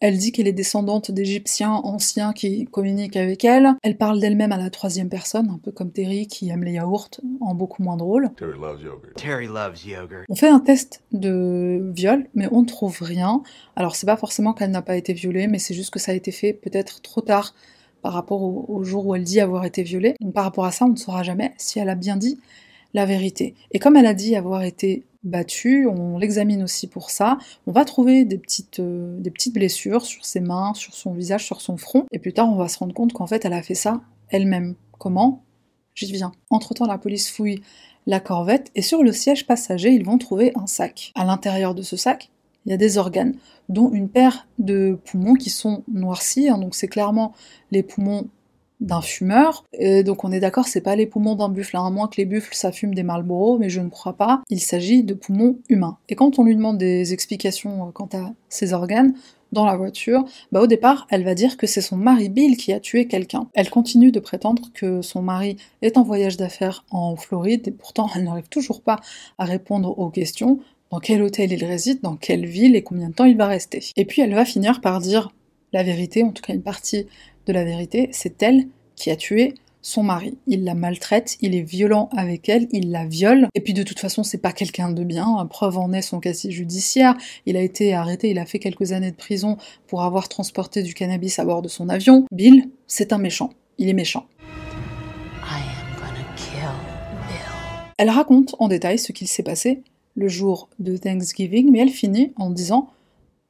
Elle 0.00 0.16
dit 0.16 0.32
qu'elle 0.32 0.48
est 0.48 0.52
descendante 0.52 1.10
d'Égyptiens 1.10 1.72
anciens 1.72 2.32
qui 2.32 2.64
communiquent 2.64 3.18
avec 3.18 3.44
elle. 3.44 3.74
Elle 3.82 3.98
parle 3.98 4.18
d'elle-même 4.18 4.50
à 4.50 4.56
la 4.56 4.70
troisième 4.70 5.10
personne, 5.10 5.50
un 5.50 5.58
peu 5.58 5.72
comme 5.72 5.92
Terry 5.92 6.26
qui 6.26 6.48
aime 6.48 6.64
les 6.64 6.72
yaourts, 6.72 7.10
en 7.42 7.54
beaucoup 7.54 7.82
moins 7.82 7.98
drôle. 7.98 8.30
Terry 8.38 8.58
loves 8.58 8.82
yogurt. 8.82 9.14
Terry 9.16 9.46
loves 9.46 9.84
yogurt. 9.84 10.24
On 10.30 10.34
fait 10.34 10.48
un 10.48 10.60
test 10.60 11.02
de 11.12 11.92
viol, 11.94 12.26
mais 12.34 12.48
on 12.50 12.62
ne 12.62 12.66
trouve 12.66 12.96
rien. 13.02 13.42
Alors 13.76 13.94
c'est 13.94 14.06
pas 14.06 14.16
forcément 14.16 14.54
qu'elle 14.54 14.70
n'a 14.70 14.80
pas 14.80 14.96
été 14.96 15.12
violée, 15.12 15.48
mais 15.48 15.58
c'est 15.58 15.74
juste 15.74 15.90
que 15.90 15.98
ça 15.98 16.12
a 16.12 16.14
été 16.14 16.32
fait 16.32 16.54
peut-être 16.54 17.02
trop 17.02 17.20
tard 17.20 17.54
par 18.00 18.14
rapport 18.14 18.40
au, 18.40 18.64
au 18.68 18.82
jour 18.82 19.06
où 19.06 19.14
elle 19.14 19.24
dit 19.24 19.38
avoir 19.38 19.66
été 19.66 19.82
violée. 19.82 20.14
Donc 20.22 20.32
par 20.32 20.44
rapport 20.44 20.64
à 20.64 20.72
ça, 20.72 20.86
on 20.86 20.90
ne 20.90 20.96
saura 20.96 21.22
jamais 21.22 21.52
si 21.58 21.78
elle 21.78 21.90
a 21.90 21.94
bien 21.94 22.16
dit 22.16 22.38
la 22.94 23.06
vérité. 23.06 23.54
Et 23.72 23.78
comme 23.78 23.96
elle 23.96 24.06
a 24.06 24.14
dit 24.14 24.36
avoir 24.36 24.62
été 24.62 25.04
battue, 25.22 25.86
on 25.86 26.18
l'examine 26.18 26.62
aussi 26.62 26.86
pour 26.86 27.10
ça. 27.10 27.38
On 27.66 27.72
va 27.72 27.84
trouver 27.84 28.24
des 28.24 28.38
petites, 28.38 28.80
euh, 28.80 29.18
des 29.20 29.30
petites 29.30 29.54
blessures 29.54 30.04
sur 30.04 30.24
ses 30.24 30.40
mains, 30.40 30.72
sur 30.74 30.94
son 30.94 31.12
visage, 31.12 31.44
sur 31.44 31.60
son 31.60 31.76
front. 31.76 32.06
Et 32.12 32.18
plus 32.18 32.32
tard, 32.32 32.50
on 32.50 32.56
va 32.56 32.68
se 32.68 32.78
rendre 32.78 32.94
compte 32.94 33.12
qu'en 33.12 33.26
fait, 33.26 33.44
elle 33.44 33.52
a 33.52 33.62
fait 33.62 33.74
ça 33.74 34.00
elle-même. 34.28 34.76
Comment? 34.98 35.42
J'y 35.94 36.10
viens. 36.12 36.32
Entre-temps, 36.50 36.86
la 36.86 36.98
police 36.98 37.30
fouille 37.30 37.62
la 38.06 38.20
corvette 38.20 38.70
et 38.74 38.82
sur 38.82 39.02
le 39.02 39.12
siège 39.12 39.46
passager, 39.46 39.90
ils 39.90 40.04
vont 40.04 40.18
trouver 40.18 40.52
un 40.56 40.66
sac. 40.66 41.12
À 41.14 41.24
l'intérieur 41.24 41.74
de 41.74 41.82
ce 41.82 41.96
sac, 41.96 42.30
il 42.64 42.70
y 42.70 42.74
a 42.74 42.78
des 42.78 42.98
organes, 42.98 43.34
dont 43.68 43.90
une 43.92 44.08
paire 44.08 44.46
de 44.58 44.98
poumons 45.04 45.34
qui 45.34 45.50
sont 45.50 45.82
noircis. 45.88 46.48
hein, 46.48 46.58
donc 46.58 46.74
c'est 46.74 46.88
clairement 46.88 47.32
les 47.70 47.82
poumons 47.82 48.28
d'un 48.80 49.00
fumeur. 49.00 49.64
Et 49.72 50.02
donc 50.02 50.24
on 50.24 50.32
est 50.32 50.40
d'accord, 50.40 50.66
c'est 50.66 50.80
pas 50.80 50.96
les 50.96 51.06
poumons 51.06 51.34
d'un 51.34 51.48
buffle, 51.48 51.76
hein, 51.76 51.86
à 51.86 51.90
moins 51.90 52.08
que 52.08 52.16
les 52.16 52.24
buffles 52.24 52.54
ça 52.54 52.72
fume 52.72 52.94
des 52.94 53.02
Marlboro, 53.02 53.58
mais 53.58 53.70
je 53.70 53.80
ne 53.80 53.88
crois 53.88 54.16
pas. 54.16 54.42
Il 54.48 54.60
s'agit 54.60 55.02
de 55.02 55.14
poumons 55.14 55.58
humains. 55.68 55.98
Et 56.08 56.14
quand 56.14 56.38
on 56.38 56.44
lui 56.44 56.56
demande 56.56 56.78
des 56.78 57.12
explications 57.12 57.88
euh, 57.88 57.90
quant 57.92 58.08
à 58.12 58.32
ces 58.48 58.72
organes, 58.72 59.14
dans 59.52 59.64
la 59.64 59.76
voiture, 59.76 60.24
bah 60.52 60.60
au 60.60 60.66
départ, 60.66 61.06
elle 61.10 61.24
va 61.24 61.34
dire 61.34 61.56
que 61.56 61.66
c'est 61.66 61.80
son 61.80 61.96
mari 61.96 62.28
Bill 62.28 62.56
qui 62.56 62.72
a 62.72 62.80
tué 62.80 63.06
quelqu'un. 63.06 63.48
Elle 63.54 63.70
continue 63.70 64.12
de 64.12 64.20
prétendre 64.20 64.70
que 64.74 65.02
son 65.02 65.22
mari 65.22 65.56
est 65.82 65.96
en 65.96 66.02
voyage 66.02 66.36
d'affaires 66.36 66.84
en 66.90 67.16
Floride 67.16 67.66
et 67.66 67.72
pourtant 67.72 68.08
elle 68.14 68.24
n'arrive 68.24 68.48
toujours 68.48 68.80
pas 68.80 69.00
à 69.38 69.44
répondre 69.44 69.98
aux 69.98 70.10
questions. 70.10 70.60
Dans 70.90 71.00
quel 71.00 71.22
hôtel 71.22 71.52
il 71.52 71.64
réside, 71.64 72.00
dans 72.00 72.16
quelle 72.16 72.46
ville 72.46 72.74
et 72.74 72.82
combien 72.82 73.08
de 73.08 73.14
temps 73.14 73.24
il 73.24 73.36
va 73.36 73.46
rester? 73.46 73.80
Et 73.96 74.04
puis 74.04 74.22
elle 74.22 74.34
va 74.34 74.44
finir 74.44 74.80
par 74.80 75.00
dire 75.00 75.32
la 75.72 75.82
vérité, 75.82 76.24
en 76.24 76.30
tout 76.30 76.42
cas 76.42 76.52
une 76.52 76.62
partie 76.62 77.06
de 77.50 77.54
la 77.54 77.64
vérité, 77.64 78.08
c'est 78.12 78.40
elle 78.44 78.68
qui 78.94 79.10
a 79.10 79.16
tué 79.16 79.54
son 79.82 80.04
mari. 80.04 80.38
Il 80.46 80.62
la 80.62 80.74
maltraite, 80.74 81.36
il 81.40 81.56
est 81.56 81.62
violent 81.62 82.08
avec 82.16 82.48
elle, 82.48 82.68
il 82.70 82.92
la 82.92 83.06
viole. 83.06 83.48
Et 83.54 83.60
puis 83.60 83.74
de 83.74 83.82
toute 83.82 83.98
façon, 83.98 84.22
c'est 84.22 84.38
pas 84.38 84.52
quelqu'un 84.52 84.92
de 84.92 85.02
bien. 85.02 85.44
Preuve 85.50 85.78
en 85.78 85.92
est 85.92 86.02
son 86.02 86.20
casier 86.20 86.52
judiciaire. 86.52 87.16
Il 87.46 87.56
a 87.56 87.60
été 87.60 87.92
arrêté, 87.92 88.30
il 88.30 88.38
a 88.38 88.46
fait 88.46 88.60
quelques 88.60 88.92
années 88.92 89.10
de 89.10 89.16
prison 89.16 89.56
pour 89.88 90.02
avoir 90.02 90.28
transporté 90.28 90.84
du 90.84 90.94
cannabis 90.94 91.40
à 91.40 91.44
bord 91.44 91.60
de 91.60 91.68
son 91.68 91.88
avion. 91.88 92.24
Bill, 92.30 92.68
c'est 92.86 93.12
un 93.12 93.18
méchant. 93.18 93.50
Il 93.78 93.88
est 93.88 93.94
méchant. 93.94 94.26
I 95.42 95.56
am 95.56 95.96
gonna 95.98 96.36
kill 96.36 96.70
Bill. 97.26 97.36
Elle 97.98 98.10
raconte 98.10 98.54
en 98.60 98.68
détail 98.68 98.98
ce 99.00 99.10
qu'il 99.10 99.26
s'est 99.26 99.42
passé 99.42 99.82
le 100.14 100.28
jour 100.28 100.68
de 100.78 100.96
Thanksgiving, 100.96 101.68
mais 101.72 101.80
elle 101.80 101.90
finit 101.90 102.32
en 102.36 102.50
disant 102.50 102.90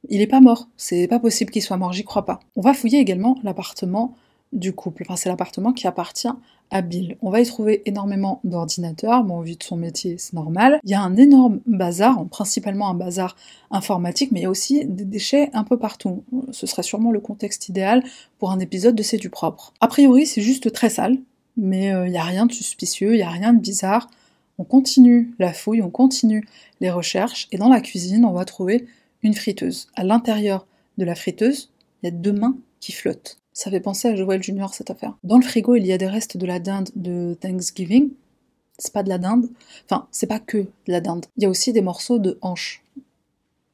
Il 0.09 0.21
est 0.21 0.27
pas 0.27 0.41
mort, 0.41 0.67
c'est 0.77 1.07
pas 1.07 1.19
possible 1.19 1.51
qu'il 1.51 1.61
soit 1.61 1.77
mort, 1.77 1.93
j'y 1.93 2.03
crois 2.03 2.25
pas. 2.25 2.39
On 2.55 2.61
va 2.61 2.73
fouiller 2.73 2.99
également 2.99 3.37
l'appartement 3.43 4.15
du 4.51 4.73
couple, 4.73 5.03
enfin 5.05 5.15
c'est 5.15 5.29
l'appartement 5.29 5.71
qui 5.73 5.87
appartient 5.87 6.27
à 6.71 6.81
Bill. 6.81 7.17
On 7.21 7.29
va 7.29 7.41
y 7.41 7.45
trouver 7.45 7.81
énormément 7.85 8.39
d'ordinateurs, 8.43 9.23
bon 9.23 9.41
vu 9.41 9.55
de 9.55 9.63
son 9.63 9.77
métier 9.77 10.15
c'est 10.17 10.33
normal. 10.33 10.79
Il 10.83 10.89
y 10.89 10.93
a 10.93 11.01
un 11.01 11.15
énorme 11.15 11.59
bazar, 11.67 12.25
principalement 12.27 12.89
un 12.89 12.93
bazar 12.93 13.35
informatique, 13.69 14.31
mais 14.31 14.41
il 14.41 14.43
y 14.43 14.47
a 14.47 14.49
aussi 14.49 14.85
des 14.85 15.05
déchets 15.05 15.49
un 15.53 15.63
peu 15.63 15.77
partout. 15.77 16.23
Ce 16.51 16.65
serait 16.67 16.83
sûrement 16.83 17.11
le 17.11 17.19
contexte 17.19 17.69
idéal 17.69 18.03
pour 18.39 18.51
un 18.51 18.59
épisode 18.59 18.95
de 18.95 19.03
C'est 19.03 19.17
du 19.17 19.29
propre. 19.29 19.73
A 19.79 19.87
priori 19.87 20.25
c'est 20.25 20.41
juste 20.41 20.71
très 20.71 20.89
sale, 20.89 21.17
mais 21.57 21.93
euh, 21.93 22.07
il 22.07 22.11
n'y 22.11 22.17
a 22.17 22.23
rien 22.23 22.45
de 22.45 22.51
suspicieux, 22.51 23.13
il 23.13 23.17
n'y 23.17 23.23
a 23.23 23.29
rien 23.29 23.53
de 23.53 23.59
bizarre. 23.59 24.09
On 24.57 24.63
continue 24.63 25.33
la 25.39 25.53
fouille, 25.53 25.81
on 25.81 25.89
continue 25.89 26.47
les 26.81 26.91
recherches, 26.91 27.47
et 27.51 27.57
dans 27.57 27.69
la 27.69 27.81
cuisine, 27.81 28.25
on 28.25 28.31
va 28.31 28.45
trouver 28.45 28.85
une 29.23 29.33
friteuse. 29.33 29.87
À 29.95 30.03
l'intérieur 30.03 30.67
de 30.97 31.05
la 31.05 31.15
friteuse, 31.15 31.71
il 32.01 32.07
y 32.07 32.09
a 32.09 32.11
deux 32.11 32.33
mains 32.33 32.57
qui 32.79 32.91
flottent. 32.91 33.37
Ça 33.53 33.69
fait 33.69 33.79
penser 33.79 34.07
à 34.07 34.15
Joël 34.15 34.41
Junior 34.41 34.73
cette 34.73 34.91
affaire. 34.91 35.17
Dans 35.23 35.37
le 35.37 35.43
frigo, 35.43 35.75
il 35.75 35.85
y 35.85 35.91
a 35.91 35.97
des 35.97 36.07
restes 36.07 36.37
de 36.37 36.45
la 36.45 36.59
dinde 36.59 36.89
de 36.95 37.37
Thanksgiving. 37.39 38.11
C'est 38.77 38.93
pas 38.93 39.03
de 39.03 39.09
la 39.09 39.17
dinde. 39.17 39.49
Enfin, 39.85 40.07
c'est 40.11 40.27
pas 40.27 40.39
que 40.39 40.57
de 40.57 40.67
la 40.87 41.01
dinde. 41.01 41.25
Il 41.37 41.43
y 41.43 41.45
a 41.45 41.49
aussi 41.49 41.73
des 41.73 41.81
morceaux 41.81 42.17
de 42.17 42.37
hanche. 42.41 42.83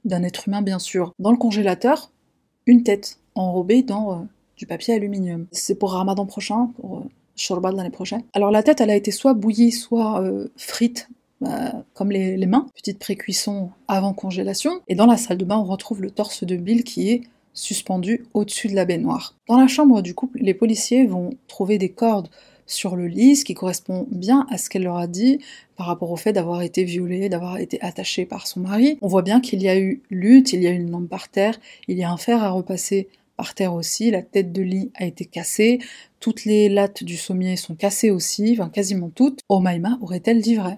D'un 0.04 0.24
être 0.24 0.48
humain, 0.48 0.62
bien 0.62 0.80
sûr. 0.80 1.14
Dans 1.20 1.32
le 1.32 1.38
congélateur, 1.38 2.12
une 2.66 2.84
tête 2.84 3.20
enrobée 3.36 3.84
dans 3.84 4.14
euh, 4.14 4.24
du 4.58 4.66
papier 4.66 4.96
aluminium. 4.96 5.48
C'est 5.52 5.76
pour 5.76 5.92
Ramadan 5.92 6.26
prochain, 6.26 6.72
pour 6.78 7.00
euh, 7.00 7.72
l'année 7.72 7.90
prochaine. 7.90 8.24
Alors 8.34 8.52
la 8.52 8.64
tête, 8.64 8.82
elle 8.82 8.90
a 8.90 8.96
été 8.96 9.12
soit 9.12 9.34
bouillie, 9.34 9.72
soit 9.72 10.22
euh, 10.22 10.50
frite, 10.58 11.08
euh, 11.43 11.69
comme 11.93 12.12
les, 12.12 12.38
les 12.38 12.45
mains. 12.45 12.67
Petite 12.76 13.00
précuisson 13.00 13.69
avant 13.88 14.13
congélation. 14.13 14.82
Et 14.88 14.95
dans 14.95 15.06
la 15.06 15.17
salle 15.17 15.38
de 15.38 15.45
bain, 15.45 15.58
on 15.58 15.65
retrouve 15.65 16.02
le 16.02 16.12
torse 16.12 16.43
de 16.43 16.56
Bill 16.56 16.84
qui 16.84 17.10
est 17.12 17.21
suspendu 17.54 18.26
au-dessus 18.34 18.67
de 18.67 18.76
la 18.76 18.86
baignoire. 18.86 19.36
Dans 19.47 19.58
la 19.58 19.67
chambre 19.67 20.02
du 20.02 20.13
couple, 20.13 20.39
les 20.39 20.54
policiers 20.54 21.08
vont 21.08 21.32
trouver 21.47 21.78
des 21.78 21.89
cordes 21.89 22.30
sur 22.67 22.95
le 22.95 23.08
lit, 23.08 23.36
ce 23.38 23.45
qui 23.45 23.54
correspond 23.54 24.08
bien 24.12 24.45
à 24.50 24.58
ce 24.58 24.69
qu'elle 24.69 24.84
leur 24.84 24.97
a 24.97 25.08
dit 25.08 25.39
par 25.76 25.88
rapport 25.88 26.12
au 26.12 26.17
fait 26.17 26.34
d'avoir 26.34 26.62
été 26.62 26.84
violée, 26.84 27.30
d'avoir 27.30 27.58
été 27.58 27.82
attachée 27.82 28.26
par 28.26 28.45
son 28.45 28.60
mari. 28.60 28.97
On 29.02 29.08
voit 29.08 29.21
bien 29.21 29.39
qu'il 29.39 29.62
y 29.62 29.69
a 29.69 29.80
eu 29.80 30.02
lutte, 30.10 30.54
il 30.54 30.62
y 30.62 30.67
a 30.67 30.71
une 30.71 30.91
lampe 30.91 31.08
par 31.08 31.30
terre, 31.30 31.60
il 31.88 31.97
y 31.97 32.04
a 32.04 32.12
un 32.12 32.17
fer 32.17 32.43
à 32.43 32.50
repasser 32.50 33.08
par 33.38 33.54
terre 33.54 33.73
aussi, 33.73 34.12
la 34.12 34.21
tête 34.23 34.52
de 34.52 34.63
lit 34.63 34.91
a 34.95 35.06
été 35.06 35.26
cassée, 35.26 35.80
toutes 36.19 36.43
les 36.45 36.69
lattes 36.69 37.04
du 37.04 37.15
sommier 37.15 37.56
sont 37.56 37.76
cassées 37.76 38.10
aussi, 38.10 38.58
enfin 38.58 38.69
quasiment 38.69 39.10
toutes. 39.10 39.39
Omaima 39.47 39.97
aurait-elle 40.02 40.41
dit 40.41 40.56
vrai? 40.56 40.78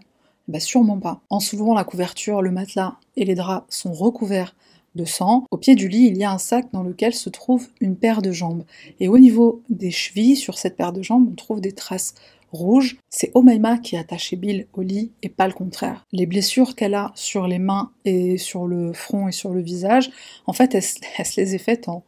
Bah 0.49 0.59
sûrement 0.59 0.97
pas. 0.97 1.21
En 1.29 1.39
soulevant 1.39 1.75
la 1.75 1.83
couverture, 1.83 2.41
le 2.41 2.49
matelas 2.49 2.95
et 3.15 3.23
les 3.23 3.35
draps 3.35 3.67
sont 3.69 3.93
recouverts 3.93 4.55
de 4.95 5.05
sang. 5.05 5.45
Au 5.51 5.57
pied 5.57 5.75
du 5.75 5.87
lit, 5.87 6.07
il 6.07 6.17
y 6.17 6.23
a 6.23 6.31
un 6.31 6.39
sac 6.39 6.71
dans 6.73 6.81
lequel 6.81 7.13
se 7.13 7.29
trouve 7.29 7.67
une 7.79 7.95
paire 7.95 8.23
de 8.23 8.31
jambes. 8.31 8.63
Et 8.99 9.07
au 9.07 9.19
niveau 9.19 9.61
des 9.69 9.91
chevilles, 9.91 10.35
sur 10.35 10.57
cette 10.57 10.75
paire 10.75 10.91
de 10.91 11.03
jambes, 11.03 11.27
on 11.31 11.35
trouve 11.35 11.61
des 11.61 11.73
traces 11.73 12.15
rouges. 12.51 12.97
C'est 13.11 13.29
Omaima 13.35 13.77
qui 13.77 13.95
a 13.95 13.99
attaché 13.99 14.37
Bill 14.37 14.65
au 14.73 14.81
lit 14.81 15.11
et 15.21 15.29
pas 15.29 15.45
le 15.45 15.53
contraire. 15.53 16.07
Les 16.11 16.25
blessures 16.25 16.75
qu'elle 16.75 16.95
a 16.95 17.11
sur 17.13 17.45
les 17.45 17.59
mains 17.59 17.91
et 18.03 18.39
sur 18.39 18.65
le 18.65 18.91
front 18.91 19.27
et 19.27 19.31
sur 19.31 19.51
le 19.51 19.61
visage, 19.61 20.09
en 20.47 20.53
fait, 20.53 20.73
elle, 20.73 20.81
se 20.81 21.39
les 21.39 21.53
est 21.53 21.59
faites 21.59 21.87
en 21.87 22.03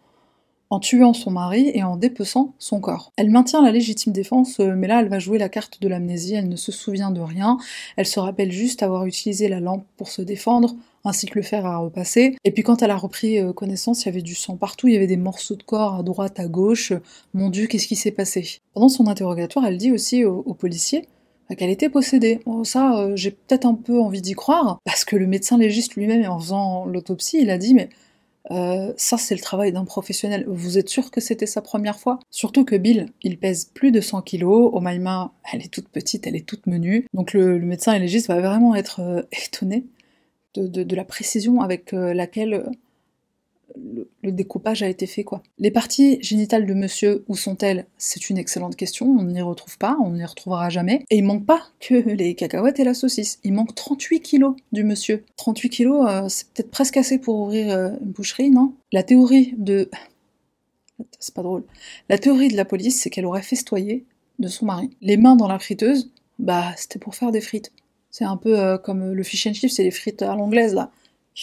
en 0.71 0.79
tuant 0.79 1.13
son 1.13 1.31
mari 1.31 1.69
et 1.73 1.83
en 1.83 1.97
dépeçant 1.97 2.55
son 2.57 2.79
corps. 2.79 3.11
Elle 3.17 3.29
maintient 3.29 3.61
la 3.61 3.71
légitime 3.71 4.13
défense, 4.13 4.59
euh, 4.59 4.73
mais 4.75 4.87
là 4.87 5.01
elle 5.01 5.09
va 5.09 5.19
jouer 5.19 5.37
la 5.37 5.49
carte 5.49 5.81
de 5.81 5.87
l'amnésie, 5.87 6.33
elle 6.33 6.47
ne 6.47 6.55
se 6.55 6.71
souvient 6.71 7.11
de 7.11 7.19
rien, 7.19 7.57
elle 7.97 8.07
se 8.07 8.19
rappelle 8.19 8.51
juste 8.51 8.81
avoir 8.81 9.05
utilisé 9.05 9.49
la 9.49 9.59
lampe 9.59 9.85
pour 9.97 10.07
se 10.07 10.21
défendre, 10.21 10.73
ainsi 11.03 11.27
que 11.27 11.37
le 11.37 11.43
fer 11.43 11.65
à 11.65 11.77
repasser. 11.77 12.37
Et 12.45 12.51
puis 12.51 12.63
quand 12.63 12.81
elle 12.81 12.91
a 12.91 12.95
repris 12.95 13.37
euh, 13.37 13.51
connaissance, 13.51 14.03
il 14.03 14.05
y 14.05 14.09
avait 14.09 14.21
du 14.21 14.33
sang 14.33 14.55
partout, 14.55 14.87
il 14.87 14.93
y 14.93 14.97
avait 14.97 15.07
des 15.07 15.17
morceaux 15.17 15.55
de 15.55 15.63
corps 15.63 15.95
à 15.95 16.03
droite, 16.03 16.39
à 16.39 16.47
gauche. 16.47 16.93
Mon 17.33 17.49
Dieu, 17.49 17.67
qu'est-ce 17.67 17.87
qui 17.87 17.97
s'est 17.97 18.11
passé? 18.11 18.61
Pendant 18.73 18.89
son 18.89 19.07
interrogatoire, 19.07 19.65
elle 19.65 19.77
dit 19.77 19.91
aussi 19.91 20.23
aux, 20.23 20.53
policiers 20.53 21.05
bah, 21.49 21.55
qu'elle 21.55 21.69
était 21.69 21.89
possédée. 21.89 22.39
ça, 22.63 22.97
euh, 22.97 23.15
j'ai 23.17 23.31
peut-être 23.31 23.65
un 23.65 23.73
peu 23.73 23.99
envie 23.99 24.21
d'y 24.21 24.33
croire, 24.33 24.79
parce 24.85 25.03
que 25.03 25.17
le 25.17 25.27
médecin 25.27 25.57
légiste 25.57 25.95
lui-même, 25.95 26.25
en 26.29 26.39
faisant 26.39 26.85
l'autopsie, 26.85 27.39
il 27.41 27.49
a 27.49 27.57
dit 27.57 27.73
mais 27.73 27.89
euh, 28.51 28.93
ça, 28.97 29.17
c'est 29.17 29.35
le 29.35 29.41
travail 29.41 29.71
d'un 29.71 29.85
professionnel. 29.85 30.45
Vous 30.47 30.77
êtes 30.77 30.89
sûr 30.89 31.09
que 31.09 31.21
c'était 31.21 31.45
sa 31.45 31.61
première 31.61 31.99
fois? 31.99 32.19
Surtout 32.29 32.65
que 32.65 32.75
Bill, 32.75 33.07
il 33.21 33.39
pèse 33.39 33.65
plus 33.65 33.91
de 33.91 34.01
100 34.01 34.21
kilos. 34.23 34.69
Omaima, 34.73 35.33
elle 35.51 35.61
est 35.61 35.71
toute 35.71 35.87
petite, 35.87 36.27
elle 36.27 36.35
est 36.35 36.45
toute 36.45 36.67
menue. 36.67 37.07
Donc 37.13 37.33
le, 37.33 37.59
médecin 37.59 37.97
légiste 37.97 38.27
va 38.27 38.39
vraiment 38.41 38.75
être 38.75 38.99
euh, 38.99 39.21
étonné 39.45 39.85
de, 40.55 40.95
la 40.95 41.05
précision 41.05 41.61
avec 41.61 41.93
euh, 41.93 42.13
laquelle 42.13 42.65
le, 43.75 44.31
découpage 44.31 44.83
a 44.83 44.87
été 44.87 45.07
fait 45.07 45.23
quoi. 45.23 45.43
Les 45.59 45.71
parties 45.71 46.17
génitales 46.21 46.65
de 46.65 46.73
monsieur, 46.73 47.23
où 47.27 47.35
sont-elles? 47.35 47.85
C'est 47.97 48.29
une 48.29 48.37
excellente 48.37 48.75
question, 48.75 49.07
on 49.07 49.23
n'y 49.23 49.41
retrouve 49.41 49.77
pas, 49.77 49.97
on 50.03 50.11
n'y 50.11 50.25
retrouvera 50.25 50.69
jamais. 50.69 51.05
Et 51.09 51.17
il 51.17 51.23
manque 51.23 51.45
pas 51.45 51.61
que 51.79 51.93
les 52.09 52.35
cacahuètes 52.35 52.79
et 52.79 52.83
la 52.83 52.93
saucisse, 52.93 53.39
il 53.43 53.53
manque 53.53 53.75
38 53.75 54.21
kilos 54.21 54.55
du 54.71 54.83
monsieur. 54.83 55.23
38 55.37 55.69
kilos, 55.69 56.05
euh, 56.09 56.29
c'est 56.29 56.47
peut-être 56.49 56.71
presque 56.71 56.97
assez 56.97 57.19
pour 57.19 57.39
ouvrir 57.39 57.71
euh, 57.71 57.91
une 58.01 58.11
boucherie, 58.11 58.49
non? 58.49 58.73
La 58.91 59.03
théorie 59.03 59.53
de... 59.57 59.89
C'est 61.19 61.33
pas 61.33 61.41
drôle. 61.41 61.63
La 62.09 62.19
théorie 62.19 62.49
de 62.49 62.55
la 62.55 62.65
police, 62.65 63.01
c'est 63.01 63.09
qu'elle 63.09 63.25
aurait 63.25 63.41
festoyé 63.41 64.05
de 64.37 64.47
son 64.47 64.67
mari. 64.67 64.91
Les 65.01 65.17
mains 65.17 65.35
dans 65.35 65.47
la 65.47 65.57
friteuse, 65.57 66.11
bah 66.37 66.73
c'était 66.77 66.99
pour 66.99 67.15
faire 67.15 67.31
des 67.31 67.41
frites. 67.41 67.71
C'est 68.11 68.23
un 68.23 68.37
peu 68.37 68.59
euh, 68.59 68.77
comme 68.77 69.11
le 69.11 69.23
fish 69.23 69.47
and 69.47 69.53
chips, 69.53 69.73
c'est 69.73 69.83
les 69.83 69.89
frites 69.89 70.21
à 70.21 70.35
l'anglaise 70.35 70.75
là 70.75 70.91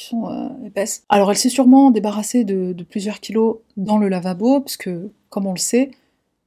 sont 0.04 0.28
euh, 0.28 0.48
épaisses. 0.66 1.04
Alors 1.08 1.30
elle 1.30 1.36
s'est 1.36 1.48
sûrement 1.48 1.90
débarrassée 1.90 2.44
de, 2.44 2.74
plusieurs 2.88 3.20
kilos 3.20 3.58
dans 3.76 3.98
le 3.98 4.08
lavabo, 4.08 4.60
puisque 4.60 4.90
comme 5.30 5.46
on 5.46 5.52
le 5.52 5.58
sait, 5.58 5.90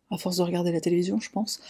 à 0.09 0.17
force 0.17 0.37
de 0.37 0.43
regarder 0.43 0.71
la 0.71 0.81
télévision, 0.81 1.19
je 1.19 1.29
pense, 1.29 1.61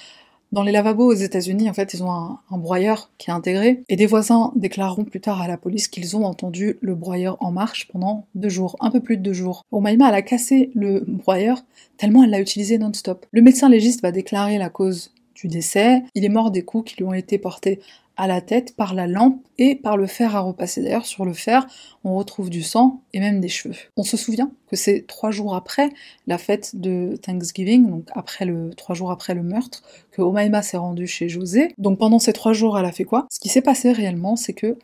dans 0.52 0.64
les 0.64 0.74
lavabos 0.74 1.06
aux 1.06 1.14
États-Unis, 1.14 1.70
en 1.70 1.74
fait, 1.74 1.94
ils 1.94 2.04
ont 2.04 2.12
un, 2.12 2.58
broyeur 2.58 3.10
qui 3.18 3.30
est 3.30 3.34
intégré, 3.34 3.84
et 3.88 3.96
des 3.96 4.06
voisins 4.06 4.52
déclareront 4.56 5.06
plus 5.06 5.22
tard 5.22 5.42
à 5.42 5.48
la 5.48 5.58
police 5.58 5.88
qu'ils 5.88 6.18
ont 6.18 6.26
entendu 6.26 6.78
le 6.82 6.94
broyeur 6.94 7.38
en 7.40 7.52
marche 7.52 7.88
pendant 7.88 8.26
deux 8.36 8.50
jours, 8.50 8.76
un 8.82 8.92
peu 8.92 9.00
plus 9.00 9.16
de 9.16 9.24
deux 9.24 9.34
jours. 9.34 9.64
Omaima, 9.72 10.10
elle 10.10 10.16
a 10.16 10.22
cassé 10.22 10.72
le 10.76 11.06
broyeur 11.08 11.64
tellement 12.02 12.24
elle 12.24 12.32
l'a 12.32 12.40
utilisé 12.40 12.80
non-stop. 12.80 13.28
Le 13.32 13.44
médecin 13.44 13.70
légiste 13.70 14.02
va 14.02 14.12
déclarer 14.12 14.58
la 14.58 14.70
cause 14.70 15.14
du 15.36 15.48
décès. 15.48 16.02
Il 16.16 16.26
est 16.26 16.30
mort 16.30 16.50
des 16.50 16.64
coups 16.64 16.92
qui 16.92 16.98
lui 16.98 17.04
ont 17.04 17.14
été 17.14 17.38
portés 17.38 17.80
à 18.18 18.28
la 18.28 18.42
tête 18.42 18.76
par 18.76 18.94
la 18.94 19.08
lampe 19.08 19.40
et 19.58 19.76
par 19.76 19.98
le 19.98 20.06
fer 20.06 20.36
à 20.36 20.42
repasser. 20.42 20.84
D'ailleurs, 20.84 21.06
sur 21.06 21.26
le 21.26 21.34
fer, 21.34 21.66
on 22.04 22.16
retrouve 22.16 22.50
du 22.50 22.62
sang 22.62 23.02
et 23.14 23.20
même 23.20 23.40
des 23.40 23.48
cheveux. 23.50 23.76
On 23.98 24.04
se 24.04 24.18
souvient 24.18 24.52
que 24.70 24.76
c'est 24.76 25.06
trois 25.08 25.32
jours 25.32 25.56
après 25.56 25.90
la 26.28 26.38
fête 26.38 26.76
de 26.76 27.18
Thanksgiving, 27.22 27.90
donc 27.90 28.10
après 28.14 28.46
le 28.46 28.72
trois 28.76 28.96
jours 28.96 29.12
après 29.12 29.34
le 29.34 29.44
meurtre, 29.44 29.82
que 30.12 30.22
Omaima 30.22 30.62
s'est 30.62 30.78
rendue 30.78 31.08
chez 31.08 31.30
José. 31.30 31.74
Donc 31.78 32.00
pendant 32.00 32.20
ces 32.20 32.34
trois 32.34 32.54
jours, 32.54 32.78
elle 32.78 32.86
a 32.86 32.92
fait 32.92 33.06
quoi? 33.06 33.28
Ce 33.32 33.40
qui 33.40 33.50
s'est 33.50 33.62
passé 33.62 33.92
réellement, 33.92 34.36
c'est 34.36 34.54
que, 34.54 34.78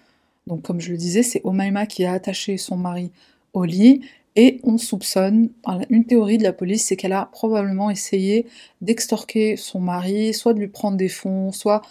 donc 0.47 0.61
comme 0.61 0.79
je 0.79 0.91
le 0.91 0.97
disais, 0.97 1.23
c'est 1.23 1.41
Omaima 1.43 1.85
qui 1.85 2.05
a 2.05 2.13
attaché 2.13 2.57
son 2.57 2.77
mari 2.77 3.11
au 3.53 3.65
lit 3.65 4.01
et 4.35 4.59
on 4.63 4.77
soupçonne, 4.77 5.49
une 5.89 6.05
théorie 6.05 6.37
de 6.37 6.43
la 6.43 6.53
police, 6.53 6.85
c'est 6.85 6.95
qu'elle 6.95 7.13
a 7.13 7.27
probablement 7.31 7.89
essayé 7.89 8.45
d'extorquer 8.81 9.57
son 9.57 9.79
mari, 9.79 10.31
soit 10.35 10.53
de 10.53 10.59
lui 10.59 10.67
prendre 10.67 10.95
des 10.95 11.09
fonds, 11.09 11.51
soit 11.51 11.81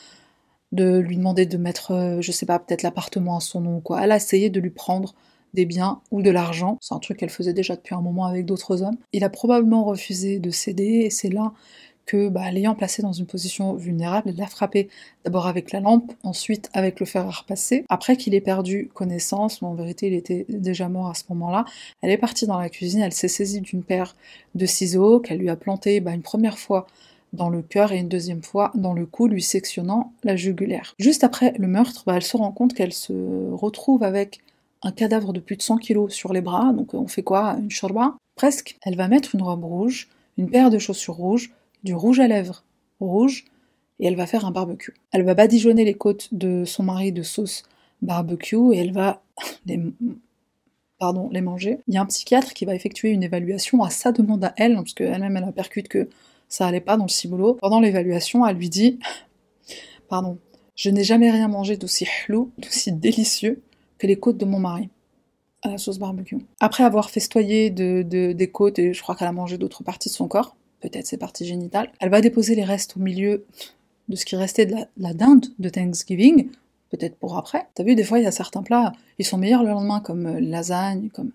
de 0.72 0.98
lui 0.98 1.16
demander 1.16 1.46
de 1.46 1.56
mettre, 1.56 1.92
euh, 1.92 2.20
je 2.20 2.32
sais 2.32 2.46
pas, 2.46 2.58
peut-être 2.58 2.82
l'appartement 2.82 3.36
à 3.36 3.40
son 3.40 3.60
nom 3.60 3.76
ou 3.76 3.80
quoi. 3.80 4.02
Elle 4.02 4.12
a 4.12 4.16
essayé 4.16 4.50
de 4.50 4.60
lui 4.60 4.70
prendre 4.70 5.14
des 5.54 5.64
biens 5.64 6.00
ou 6.10 6.22
de 6.22 6.30
l'argent. 6.30 6.78
C'est 6.80 6.94
un 6.94 6.98
truc 6.98 7.18
qu'elle 7.18 7.30
faisait 7.30 7.54
déjà 7.54 7.76
depuis 7.76 7.94
un 7.94 8.02
moment 8.02 8.26
avec 8.26 8.46
d'autres 8.46 8.82
hommes. 8.82 8.96
Il 9.12 9.24
a 9.24 9.30
probablement 9.30 9.84
refusé 9.84 10.38
de 10.38 10.50
céder 10.50 11.02
et 11.04 11.10
c'est 11.10 11.30
là 11.30 11.52
que, 12.04 12.28
bah, 12.28 12.50
l'ayant 12.52 12.74
placé 12.74 13.02
dans 13.02 13.12
une 13.12 13.26
position 13.26 13.74
vulnérable, 13.74 14.30
elle 14.30 14.36
l'a 14.36 14.46
frappé 14.46 14.88
d'abord 15.24 15.48
avec 15.48 15.72
la 15.72 15.80
lampe, 15.80 16.12
ensuite 16.22 16.70
avec 16.72 17.00
le 17.00 17.06
fer 17.06 17.26
à 17.26 17.30
repasser. 17.30 17.84
Après 17.88 18.16
qu'il 18.16 18.34
ait 18.34 18.40
perdu 18.40 18.88
connaissance, 18.94 19.60
mais 19.60 19.68
en 19.68 19.74
vérité 19.74 20.06
il 20.06 20.14
était 20.14 20.46
déjà 20.48 20.88
mort 20.88 21.08
à 21.08 21.14
ce 21.14 21.24
moment-là, 21.30 21.64
elle 22.02 22.10
est 22.10 22.18
partie 22.18 22.46
dans 22.46 22.58
la 22.58 22.68
cuisine, 22.68 23.00
elle 23.00 23.12
s'est 23.12 23.28
saisie 23.28 23.60
d'une 23.60 23.82
paire 23.82 24.14
de 24.54 24.66
ciseaux 24.66 25.18
qu'elle 25.18 25.38
lui 25.38 25.50
a 25.50 25.56
planté 25.56 26.00
bah, 26.00 26.12
une 26.12 26.22
première 26.22 26.58
fois 26.58 26.86
dans 27.36 27.48
le 27.48 27.62
cœur 27.62 27.92
et 27.92 27.98
une 27.98 28.08
deuxième 28.08 28.42
fois 28.42 28.72
dans 28.74 28.92
le 28.92 29.06
cou, 29.06 29.28
lui 29.28 29.42
sectionnant 29.42 30.12
la 30.24 30.36
jugulaire. 30.36 30.94
Juste 30.98 31.24
après 31.24 31.52
le 31.58 31.68
meurtre, 31.68 32.02
bah, 32.06 32.16
elle 32.16 32.22
se 32.22 32.36
rend 32.36 32.52
compte 32.52 32.74
qu'elle 32.74 32.92
se 32.92 33.12
retrouve 33.52 34.02
avec 34.02 34.40
un 34.82 34.92
cadavre 34.92 35.32
de 35.32 35.40
plus 35.40 35.56
de 35.56 35.62
100 35.62 35.78
kilos 35.78 36.12
sur 36.12 36.32
les 36.32 36.40
bras, 36.40 36.72
donc 36.72 36.94
on 36.94 37.06
fait 37.06 37.22
quoi? 37.22 37.56
Une 37.60 37.70
shorba? 37.70 38.16
Presque. 38.34 38.76
Elle 38.82 38.96
va 38.96 39.08
mettre 39.08 39.34
une 39.34 39.42
robe 39.42 39.64
rouge, 39.64 40.08
une 40.36 40.50
paire 40.50 40.70
de 40.70 40.78
chaussures 40.78 41.14
rouges, 41.14 41.52
du 41.84 41.94
rouge 41.94 42.20
à 42.20 42.28
lèvres 42.28 42.64
rouge, 43.00 43.44
et 44.00 44.06
elle 44.06 44.16
va 44.16 44.26
faire 44.26 44.44
un 44.44 44.50
barbecue. 44.50 44.94
Elle 45.12 45.24
va 45.24 45.34
badigeonner 45.34 45.84
les 45.84 45.94
côtes 45.94 46.28
de 46.32 46.64
son 46.64 46.82
mari 46.82 47.12
de 47.12 47.22
sauce 47.22 47.62
barbecue 48.02 48.74
et 48.74 48.78
elle 48.78 48.92
va 48.92 49.22
les, 49.66 49.80
pardon, 50.98 51.28
les 51.30 51.40
manger. 51.40 51.78
Il 51.88 51.94
y 51.94 51.96
a 51.96 52.02
un 52.02 52.06
psychiatre 52.06 52.52
qui 52.52 52.64
va 52.64 52.74
effectuer 52.74 53.10
une 53.10 53.22
évaluation 53.22 53.82
à 53.82 53.90
sa 53.90 54.12
demande 54.12 54.44
à 54.44 54.54
elle, 54.56 54.74
parce 54.74 54.94
qu'elle-même 54.94 55.36
elle 55.36 55.44
a 55.44 55.52
percute 55.52 55.88
que 55.88 56.08
ça 56.48 56.66
allait 56.66 56.80
pas 56.80 56.96
dans 56.96 57.04
le 57.04 57.10
ciboulot. 57.10 57.54
Pendant 57.54 57.80
l'évaluation, 57.80 58.46
elle 58.46 58.56
lui 58.56 58.68
dit 58.68 58.98
Pardon, 60.08 60.38
je 60.74 60.90
n'ai 60.90 61.04
jamais 61.04 61.30
rien 61.30 61.48
mangé 61.48 61.76
d'aussi 61.76 62.04
flou, 62.04 62.52
d'aussi 62.58 62.92
délicieux 62.92 63.62
que 63.98 64.06
les 64.06 64.16
côtes 64.16 64.38
de 64.38 64.44
mon 64.44 64.58
mari 64.58 64.88
à 65.62 65.70
la 65.70 65.78
sauce 65.78 65.98
barbecue. 65.98 66.38
Après 66.60 66.84
avoir 66.84 67.10
festoyé 67.10 67.70
de, 67.70 68.02
des 68.02 68.50
côtes, 68.50 68.78
et 68.78 68.92
je 68.92 69.02
crois 69.02 69.16
qu'elle 69.16 69.28
a 69.28 69.32
mangé 69.32 69.58
d'autres 69.58 69.82
parties 69.82 70.08
de 70.08 70.14
son 70.14 70.28
corps, 70.28 70.56
peut-être 70.80 71.06
ses 71.06 71.16
parties 71.16 71.46
génitales, 71.46 71.90
elle 72.00 72.10
va 72.10 72.20
déposer 72.20 72.54
les 72.54 72.64
restes 72.64 72.96
au 72.96 73.00
milieu 73.00 73.44
de 74.08 74.16
ce 74.16 74.24
qui 74.24 74.36
restait 74.36 74.66
de 74.66 74.76
la, 74.96 75.14
dinde 75.14 75.46
de 75.58 75.68
Thanksgiving, 75.68 76.50
peut-être 76.90 77.16
pour 77.16 77.36
après. 77.36 77.66
T'as 77.74 77.82
vu, 77.82 77.94
des 77.94 78.04
fois, 78.04 78.18
il 78.18 78.24
y 78.24 78.28
a 78.28 78.32
certains 78.32 78.62
plats, 78.62 78.92
ils 79.18 79.24
sont 79.24 79.38
meilleurs 79.38 79.64
le 79.64 79.70
lendemain, 79.70 80.00
comme 80.00 80.26
euh, 80.26 80.40
lasagne, 80.40 81.08
comme 81.08 81.32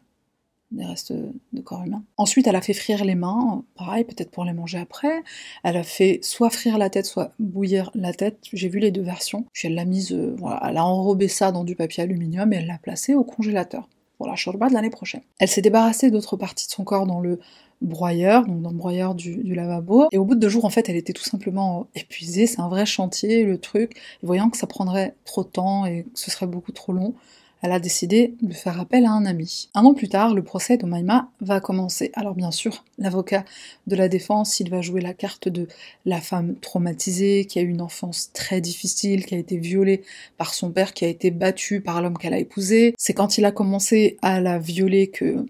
des 0.72 0.86
restes 0.86 1.12
de 1.14 1.62
corps 1.62 1.84
humain. 1.84 2.04
Ensuite, 2.18 2.48
elle 2.48 2.56
a 2.56 2.62
fait 2.62 2.74
frire 2.74 3.04
les 3.04 3.16
mains, 3.16 3.64
pareil, 3.76 4.04
peut-être 4.04 4.32
pour 4.32 4.46
les 4.46 4.54
manger 4.54 4.78
après. 4.78 5.24
Elle 5.64 5.78
a 5.78 5.84
fait 5.84 6.20
soit 6.24 6.50
frire 6.50 6.78
la 6.78 6.90
tête, 6.90 7.06
soit 7.06 7.32
bouillir 7.40 7.92
la 7.94 8.14
tête. 8.14 8.40
J'ai 8.54 8.70
vu 8.70 8.80
les 8.80 8.92
deux 8.92 9.02
versions. 9.02 9.46
Puis 9.54 9.68
elle 9.68 9.76
l'a 9.76 9.84
euh, 9.84 10.36
a 10.42 10.84
enrobé 10.84 11.28
ça 11.28 11.52
dans 11.52 11.64
du 11.64 11.76
papier 11.76 12.04
aluminium 12.04 12.54
et 12.54 12.58
elle 12.58 12.68
l'a 12.68 12.78
placé 12.78 13.16
au 13.16 13.24
congélateur 13.24 13.90
pour 14.18 14.28
la 14.28 14.36
shorba 14.36 14.70
de 14.70 14.74
l'année 14.74 14.90
prochaine. 14.90 15.22
Elle 15.40 15.48
s'est 15.48 15.62
débarrassée 15.62 16.12
d'autres 16.12 16.38
parties 16.38 16.68
de 16.68 16.72
son 16.72 16.84
corps 16.84 17.08
dans 17.08 17.20
le 17.20 17.40
broyeur, 17.82 18.46
donc 18.46 18.62
dans 18.62 18.70
le 18.70 18.78
broyeur 18.78 19.16
du, 19.16 19.38
du, 19.38 19.56
lavabo. 19.56 20.08
Et 20.12 20.18
au 20.18 20.26
bout 20.26 20.36
de 20.36 20.40
deux 20.40 20.50
jours, 20.50 20.66
en 20.66 20.70
fait, 20.70 20.88
elle 20.90 20.96
était 20.96 21.14
tout 21.14 21.24
simplement 21.24 21.88
épuisée. 21.96 22.46
C'est 22.46 22.60
un 22.60 22.70
vrai 22.70 22.86
chantier, 22.86 23.44
le 23.44 23.58
truc. 23.58 24.00
Voyant 24.22 24.50
que 24.50 24.58
ça 24.58 24.68
prendrait 24.68 25.16
trop 25.26 25.44
de 25.44 25.50
temps 25.50 25.86
et 25.86 26.04
que 26.04 26.10
ce 26.14 26.30
serait 26.30 26.46
beaucoup 26.46 26.72
trop 26.72 26.94
long, 26.94 27.16
elle 27.62 27.72
a 27.72 27.80
décidé 27.80 28.36
de 28.42 28.54
faire 28.54 28.80
appel 28.80 29.06
à 29.06 29.12
un 29.12 29.26
ami. 29.26 29.70
Un 29.74 29.86
an 29.86 29.94
plus 29.94 30.10
tard, 30.10 30.34
le 30.34 30.44
procès 30.44 30.78
d'Omaima 30.78 31.30
va 31.42 31.60
commencer. 31.60 32.12
Alors 32.16 32.36
bien 32.36 32.52
sûr, 32.52 32.84
l'avocat 32.98 33.46
de 33.88 33.96
la 33.96 34.08
défense, 34.08 34.60
il 34.60 34.70
va 34.70 34.82
jouer 34.82 35.02
la 35.02 35.14
carte 35.14 35.48
de 35.48 35.68
la 36.06 36.22
femme 36.22 36.56
traumatisée, 36.56 37.46
qui 37.46 37.60
a 37.60 37.62
eu 37.62 37.70
une 37.70 37.82
enfance 37.82 38.32
très 38.34 38.62
difficile, 38.62 39.26
qui 39.26 39.36
a 39.36 39.38
été 39.38 39.58
violée 39.58 40.02
par 40.38 40.54
son 40.54 40.72
père, 40.72 40.94
qui 40.94 41.06
a 41.06 41.08
été 41.08 41.32
battue 41.32 41.82
par 41.82 42.02
l'homme 42.02 42.18
qu'elle 42.18 42.34
a 42.34 42.40
épousé. 42.40 42.94
C'est 42.98 43.14
quand 43.14 43.38
il 43.38 43.46
a 43.46 43.52
commencé 43.52 44.18
à 44.22 44.42
la 44.42 44.58
violer 44.60 45.08
que 45.08 45.46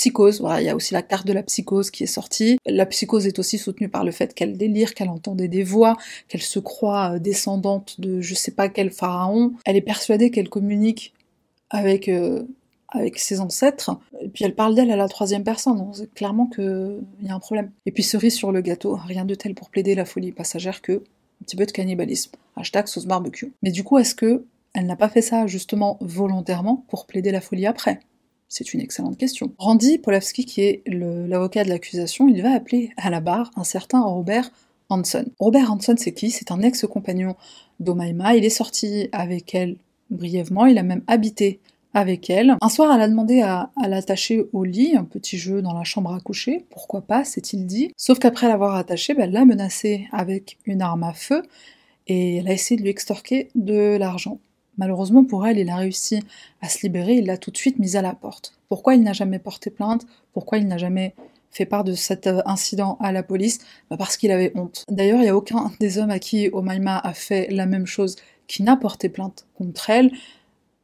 psychose. 0.00 0.40
Voilà, 0.40 0.62
il 0.62 0.64
y 0.64 0.70
a 0.70 0.74
aussi 0.74 0.94
la 0.94 1.02
carte 1.02 1.26
de 1.26 1.34
la 1.34 1.42
psychose 1.42 1.90
qui 1.90 2.04
est 2.04 2.06
sortie. 2.06 2.58
La 2.64 2.86
psychose 2.86 3.26
est 3.26 3.38
aussi 3.38 3.58
soutenue 3.58 3.90
par 3.90 4.02
le 4.02 4.12
fait 4.12 4.32
qu'elle 4.34 4.56
délire, 4.56 4.94
qu'elle 4.94 5.10
entendait 5.10 5.48
des 5.48 5.62
voix, 5.62 5.96
qu'elle 6.28 6.42
se 6.42 6.58
croit 6.58 7.12
euh, 7.14 7.18
descendante 7.18 8.00
de 8.00 8.22
je 8.22 8.34
sais 8.34 8.52
pas 8.52 8.70
quel 8.70 8.90
pharaon. 8.90 9.52
Elle 9.66 9.76
est 9.76 9.82
persuadée 9.82 10.30
qu'elle 10.30 10.48
communique 10.48 11.12
avec 11.68 12.08
euh, 12.08 12.44
avec 12.88 13.18
ses 13.18 13.38
ancêtres, 13.40 13.92
et 14.20 14.28
puis 14.28 14.44
elle 14.44 14.56
parle 14.56 14.74
d'elle 14.74 14.90
à 14.90 14.96
la 14.96 15.06
troisième 15.06 15.44
personne, 15.44 15.78
donc 15.78 15.94
c'est 15.94 16.12
clairement 16.12 16.46
qu'il 16.46 17.04
y 17.22 17.28
a 17.28 17.34
un 17.34 17.38
problème. 17.38 17.70
Et 17.86 17.92
puis 17.92 18.02
cerise 18.02 18.34
sur 18.34 18.50
le 18.50 18.62
gâteau, 18.62 18.98
rien 19.06 19.24
de 19.24 19.36
tel 19.36 19.54
pour 19.54 19.70
plaider 19.70 19.94
la 19.94 20.04
folie 20.04 20.32
passagère 20.32 20.82
que 20.82 20.94
un 20.94 21.44
petit 21.44 21.54
peu 21.54 21.66
de 21.66 21.70
cannibalisme. 21.70 22.32
Hashtag 22.56 22.88
sauce 22.88 23.06
barbecue. 23.06 23.52
Mais 23.62 23.70
du 23.70 23.84
coup, 23.84 23.98
est-ce 23.98 24.16
que 24.16 24.44
elle 24.74 24.86
n'a 24.86 24.96
pas 24.96 25.08
fait 25.08 25.22
ça 25.22 25.46
justement 25.46 25.98
volontairement 26.00 26.84
pour 26.88 27.06
plaider 27.06 27.30
la 27.30 27.40
folie 27.40 27.66
après? 27.66 28.00
C'est 28.50 28.74
une 28.74 28.80
excellente 28.80 29.16
question. 29.16 29.54
Randy 29.58 29.96
Polavski, 29.96 30.44
qui 30.44 30.60
est 30.60 30.82
l'avocat 30.86 31.64
de 31.64 31.70
l'accusation, 31.70 32.28
il 32.28 32.42
va 32.42 32.52
appeler 32.52 32.90
à 32.96 33.08
la 33.08 33.20
barre 33.20 33.50
un 33.56 33.64
certain 33.64 34.02
Robert 34.02 34.50
Hanson. 34.90 35.24
Robert 35.38 35.72
Hanson, 35.72 35.94
c'est 35.96 36.12
qui? 36.12 36.30
C'est 36.30 36.50
un 36.50 36.60
ex-compagnon 36.60 37.36
d'Omaima. 37.78 38.34
Il 38.34 38.44
est 38.44 38.50
sorti 38.50 39.08
avec 39.12 39.54
elle 39.54 39.76
brièvement, 40.10 40.66
il 40.66 40.78
a 40.78 40.82
même 40.82 41.04
habité 41.06 41.60
avec 41.94 42.28
elle. 42.28 42.56
Un 42.60 42.68
soir, 42.68 42.92
elle 42.92 43.02
a 43.02 43.08
demandé 43.08 43.40
à, 43.40 43.70
l'attacher 43.86 44.44
au 44.52 44.64
lit, 44.64 44.96
un 44.96 45.04
petit 45.04 45.38
jeu 45.38 45.62
dans 45.62 45.72
la 45.72 45.84
chambre 45.84 46.12
à 46.12 46.20
coucher, 46.20 46.66
pourquoi 46.70 47.02
pas, 47.02 47.24
s'est-il 47.24 47.66
dit. 47.66 47.92
Sauf 47.96 48.18
qu'après 48.18 48.48
l'avoir 48.48 48.74
attachée, 48.74 49.14
ben, 49.14 49.24
elle 49.24 49.32
l'a 49.32 49.44
menacé 49.44 50.08
avec 50.12 50.58
une 50.66 50.82
arme 50.82 51.04
à 51.04 51.12
feu 51.12 51.42
et 52.08 52.38
elle 52.38 52.48
a 52.48 52.52
essayé 52.52 52.76
de 52.76 52.82
lui 52.82 52.90
extorquer 52.90 53.48
de 53.54 53.96
l'argent. 53.96 54.40
Malheureusement 54.80 55.24
pour 55.24 55.46
elle, 55.46 55.58
il 55.58 55.68
a 55.68 55.76
réussi 55.76 56.20
à 56.62 56.70
se 56.70 56.78
libérer, 56.80 57.16
il 57.16 57.26
l'a 57.26 57.36
tout 57.36 57.50
de 57.50 57.56
suite 57.58 57.78
mise 57.78 57.96
à 57.96 58.02
la 58.02 58.14
porte. 58.14 58.54
Pourquoi 58.70 58.94
il 58.94 59.02
n'a 59.02 59.12
jamais 59.12 59.38
porté 59.38 59.68
plainte? 59.68 60.06
Pourquoi 60.32 60.56
il 60.56 60.66
n'a 60.66 60.78
jamais 60.78 61.14
fait 61.50 61.66
part 61.66 61.84
de 61.84 61.92
cet 61.92 62.26
euh, 62.26 62.40
incident 62.46 62.96
à 62.98 63.12
la 63.12 63.22
police? 63.22 63.58
Ben, 63.90 63.98
Parce 63.98 64.16
qu'il 64.16 64.30
avait 64.30 64.52
honte. 64.54 64.86
D'ailleurs, 64.88 65.18
il 65.18 65.24
n'y 65.24 65.28
a 65.28 65.36
aucun 65.36 65.70
des 65.80 65.98
hommes 65.98 66.10
à 66.10 66.18
qui 66.18 66.48
Omaima 66.50 66.96
a 66.96 67.12
fait 67.12 67.48
la 67.50 67.66
même 67.66 67.84
chose 67.84 68.16
qui 68.46 68.62
n'a 68.62 68.74
porté 68.74 69.10
plainte 69.10 69.44
contre 69.54 69.90
elle 69.90 70.12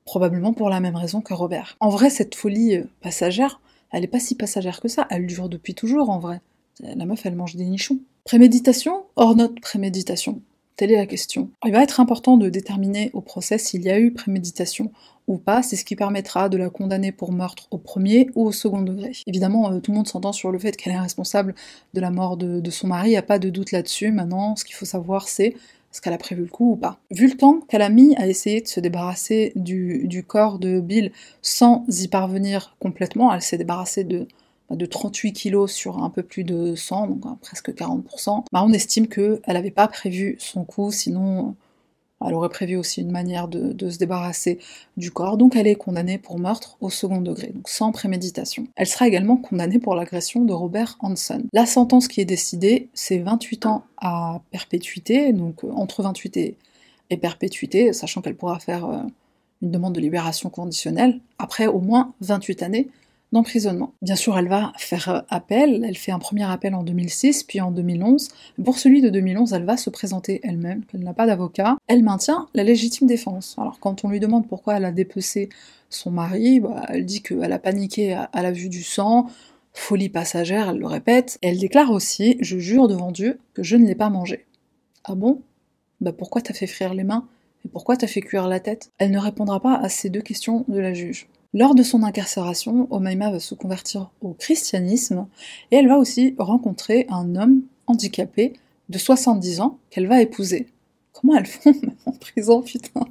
probablement 0.04 0.52
pour 0.52 0.68
la 0.68 0.80
même 0.80 0.96
raison 0.96 1.22
que 1.22 1.32
Robert. 1.32 1.78
En 1.80 1.88
vrai, 1.88 2.10
cette 2.10 2.34
folie 2.34 2.76
euh, 2.76 2.84
passagère, 3.00 3.62
elle 3.92 4.04
est 4.04 4.08
pas 4.08 4.20
si 4.20 4.34
passagère 4.34 4.82
que 4.82 4.88
ça, 4.88 5.06
elle 5.08 5.26
dure 5.26 5.48
depuis 5.48 5.74
toujours 5.74 6.10
en 6.10 6.18
vrai. 6.18 6.42
La 6.80 7.06
meuf, 7.06 7.24
elle 7.24 7.34
mange 7.34 7.56
des 7.56 7.64
nichons. 7.64 7.98
Préméditation? 8.24 9.04
Hors 9.16 9.34
note 9.34 9.58
préméditation 9.58 10.42
Telle 10.76 10.92
est 10.92 10.96
la 10.96 11.06
question. 11.06 11.50
Il 11.64 11.72
va 11.72 11.82
être 11.82 12.00
important 12.00 12.36
de 12.36 12.50
déterminer 12.50 13.10
au 13.14 13.22
procès 13.22 13.56
s'il 13.56 13.82
y 13.82 13.90
a 13.90 13.98
eu 13.98 14.12
préméditation 14.12 14.92
ou 15.26 15.38
pas, 15.38 15.62
c'est 15.62 15.74
ce 15.74 15.84
qui 15.84 15.96
permettra 15.96 16.48
de 16.48 16.56
la 16.56 16.70
condamner 16.70 17.12
pour 17.12 17.32
meurtre 17.32 17.66
au 17.70 17.78
premier 17.78 18.28
ou 18.34 18.46
au 18.46 18.52
second 18.52 18.82
degré. 18.82 19.12
Évidemment, 19.26 19.72
euh, 19.72 19.80
tout 19.80 19.90
le 19.90 19.96
monde 19.96 20.06
s'entend 20.06 20.32
sur 20.32 20.52
le 20.52 20.58
fait 20.58 20.76
qu'elle 20.76 20.92
est 20.92 21.00
responsable 21.00 21.54
de 21.94 22.00
la 22.00 22.10
mort 22.10 22.36
de, 22.36 22.70
son 22.70 22.88
mari, 22.88 23.08
il 23.08 23.12
n'y 23.12 23.16
a 23.16 23.22
pas 23.22 23.38
de 23.38 23.48
doute 23.48 23.72
là-dessus. 23.72 24.12
Maintenant, 24.12 24.54
ce 24.54 24.64
qu'il 24.64 24.74
faut 24.74 24.84
savoir, 24.84 25.28
c'est 25.28 25.46
est-ce 25.46 26.02
qu'elle 26.02 26.12
a 26.12 26.18
prévu 26.18 26.42
le 26.42 26.48
coup 26.48 26.72
ou 26.72 26.76
pas 26.76 26.98
Vu 27.10 27.26
le 27.26 27.36
temps 27.36 27.60
qu'elle 27.68 27.82
a 27.82 27.88
mis 27.88 28.14
à 28.16 28.28
essayer 28.28 28.60
de 28.60 28.68
se 28.68 28.80
débarrasser 28.80 29.52
du, 29.56 30.24
corps 30.28 30.58
de 30.58 30.78
Bill 30.80 31.10
sans 31.40 31.84
y 31.88 32.06
parvenir 32.08 32.76
complètement, 32.80 33.32
elle 33.32 33.40
s'est 33.40 33.58
débarrassée 33.58 34.04
de, 34.04 34.28
de 34.70 34.86
38 34.86 35.32
kilos 35.32 35.72
sur 35.72 36.02
un 36.02 36.10
peu 36.10 36.22
plus 36.22 36.44
de 36.44 36.74
100, 36.74 37.06
donc 37.06 37.26
hein, 37.26 37.38
presque 37.40 37.70
40%, 37.70 38.44
bah 38.52 38.62
on 38.64 38.72
estime 38.72 39.06
qu'elle 39.06 39.40
n'avait 39.46 39.70
pas 39.70 39.88
prévu 39.88 40.36
son 40.38 40.64
coup, 40.64 40.90
sinon 40.90 41.54
elle 42.24 42.34
aurait 42.34 42.48
prévu 42.48 42.76
aussi 42.76 43.02
une 43.02 43.10
manière 43.10 43.46
de, 43.46 43.90
se 43.90 43.98
débarrasser 43.98 44.58
du 44.96 45.10
corps, 45.10 45.36
donc 45.36 45.54
elle 45.54 45.66
est 45.66 45.74
condamnée 45.74 46.18
pour 46.18 46.38
meurtre 46.38 46.76
au 46.80 46.88
second 46.88 47.20
degré, 47.20 47.48
donc 47.48 47.68
sans 47.68 47.92
préméditation. 47.92 48.66
Elle 48.74 48.86
sera 48.86 49.06
également 49.06 49.36
condamnée 49.36 49.78
pour 49.78 49.94
l'agression 49.94 50.44
de 50.44 50.52
Robert 50.52 50.96
Hanson. 51.00 51.44
La 51.52 51.66
sentence 51.66 52.08
qui 52.08 52.20
est 52.20 52.26
décidée, 52.26 52.88
c'est 52.94 53.18
28 53.18 53.66
ans 53.66 53.84
à 53.98 54.40
perpétuité, 54.50 55.32
donc 55.32 55.62
euh, 55.62 55.70
entre 55.72 56.02
28 56.02 56.36
et, 56.38 56.56
perpétuité, 57.20 57.92
sachant 57.92 58.22
qu'elle 58.22 58.34
pourra 58.34 58.58
faire 58.58 58.86
euh, 58.86 58.98
une 59.62 59.70
demande 59.70 59.94
de 59.94 60.00
libération 60.00 60.50
conditionnelle, 60.50 61.20
après 61.38 61.66
au 61.66 61.80
moins 61.80 62.14
28 62.20 62.62
années 62.62 62.88
d'emprisonnement. 63.32 63.92
Bien 64.02 64.16
sûr, 64.16 64.38
elle 64.38 64.48
va 64.48 64.72
faire 64.76 65.08
euh, 65.08 65.20
appel, 65.28 65.84
elle 65.86 65.96
fait 65.96 66.12
un 66.12 66.18
premier 66.18 66.44
appel 66.44 66.74
en 66.74 66.82
2006, 66.82 67.44
puis 67.44 67.60
en 67.60 67.70
2011. 67.70 68.28
Pour 68.64 68.78
celui 68.78 69.02
de 69.02 69.08
2011, 69.08 69.52
elle 69.52 69.64
va 69.64 69.76
se 69.76 69.90
présenter 69.90 70.40
elle-même, 70.44 70.84
qu'elle 70.84 71.02
n'a 71.02 71.14
pas 71.14 71.26
d'avocat. 71.26 71.76
Elle 71.88 72.02
maintient 72.02 72.48
la 72.54 72.62
légitime 72.62 73.06
défense. 73.06 73.56
Alors 73.58 73.78
quand 73.80 74.04
on 74.04 74.08
lui 74.08 74.20
demande 74.20 74.46
pourquoi 74.48 74.76
elle 74.76 74.84
a 74.84 74.92
dépecé 74.92 75.48
son 75.90 76.10
mari, 76.10 76.60
bah, 76.60 76.84
elle 76.88 77.04
dit 77.04 77.22
qu'elle 77.22 77.52
a 77.52 77.58
paniqué 77.58 78.14
à, 78.14 78.42
la 78.42 78.52
vue 78.52 78.68
du 78.68 78.82
sang, 78.82 79.26
folie 79.72 80.08
passagère, 80.08 80.70
elle 80.70 80.78
le 80.78 80.86
répète. 80.86 81.38
elle 81.42 81.58
déclare 81.58 81.90
aussi, 81.90 82.38
je 82.40 82.58
jure 82.58 82.88
devant 82.88 83.12
Dieu, 83.12 83.38
que 83.54 83.62
je 83.62 83.76
ne 83.76 83.86
l'ai 83.86 83.94
pas 83.94 84.10
mangé. 84.10 84.46
Ah 85.04 85.14
bon? 85.14 85.42
Bah 86.00 86.12
pourquoi 86.12 86.42
t'as 86.42 86.54
fait 86.54 86.66
frire 86.66 86.94
les 86.94 87.04
mains? 87.04 87.26
Et 87.64 87.68
pourquoi 87.68 87.96
t'as 87.96 88.06
fait 88.06 88.20
cuire 88.20 88.48
la 88.48 88.60
tête? 88.60 88.90
Elle 88.98 89.10
ne 89.10 89.18
répondra 89.18 89.60
pas 89.60 89.74
à 89.74 89.88
ces 89.88 90.10
deux 90.10 90.20
questions 90.20 90.64
de 90.68 90.78
la 90.78 90.92
juge. 90.92 91.28
Lors 91.56 91.74
de 91.74 91.82
son 91.82 92.02
incarcération, 92.02 92.86
Omaima 92.90 93.30
va 93.30 93.40
se 93.40 93.54
convertir 93.54 94.10
au 94.20 94.34
christianisme 94.34 95.26
et 95.70 95.76
elle 95.76 95.88
va 95.88 95.96
aussi 95.96 96.34
rencontrer 96.38 97.06
un 97.08 97.34
homme 97.34 97.62
handicapé 97.86 98.52
de 98.90 98.98
70 98.98 99.60
ans 99.62 99.78
qu'elle 99.88 100.06
va 100.06 100.20
épouser. 100.20 100.66
Comment 101.14 101.34
elles 101.34 101.46
font 101.46 101.72
en 102.04 102.12
prison, 102.12 102.60
putain? 102.60 103.06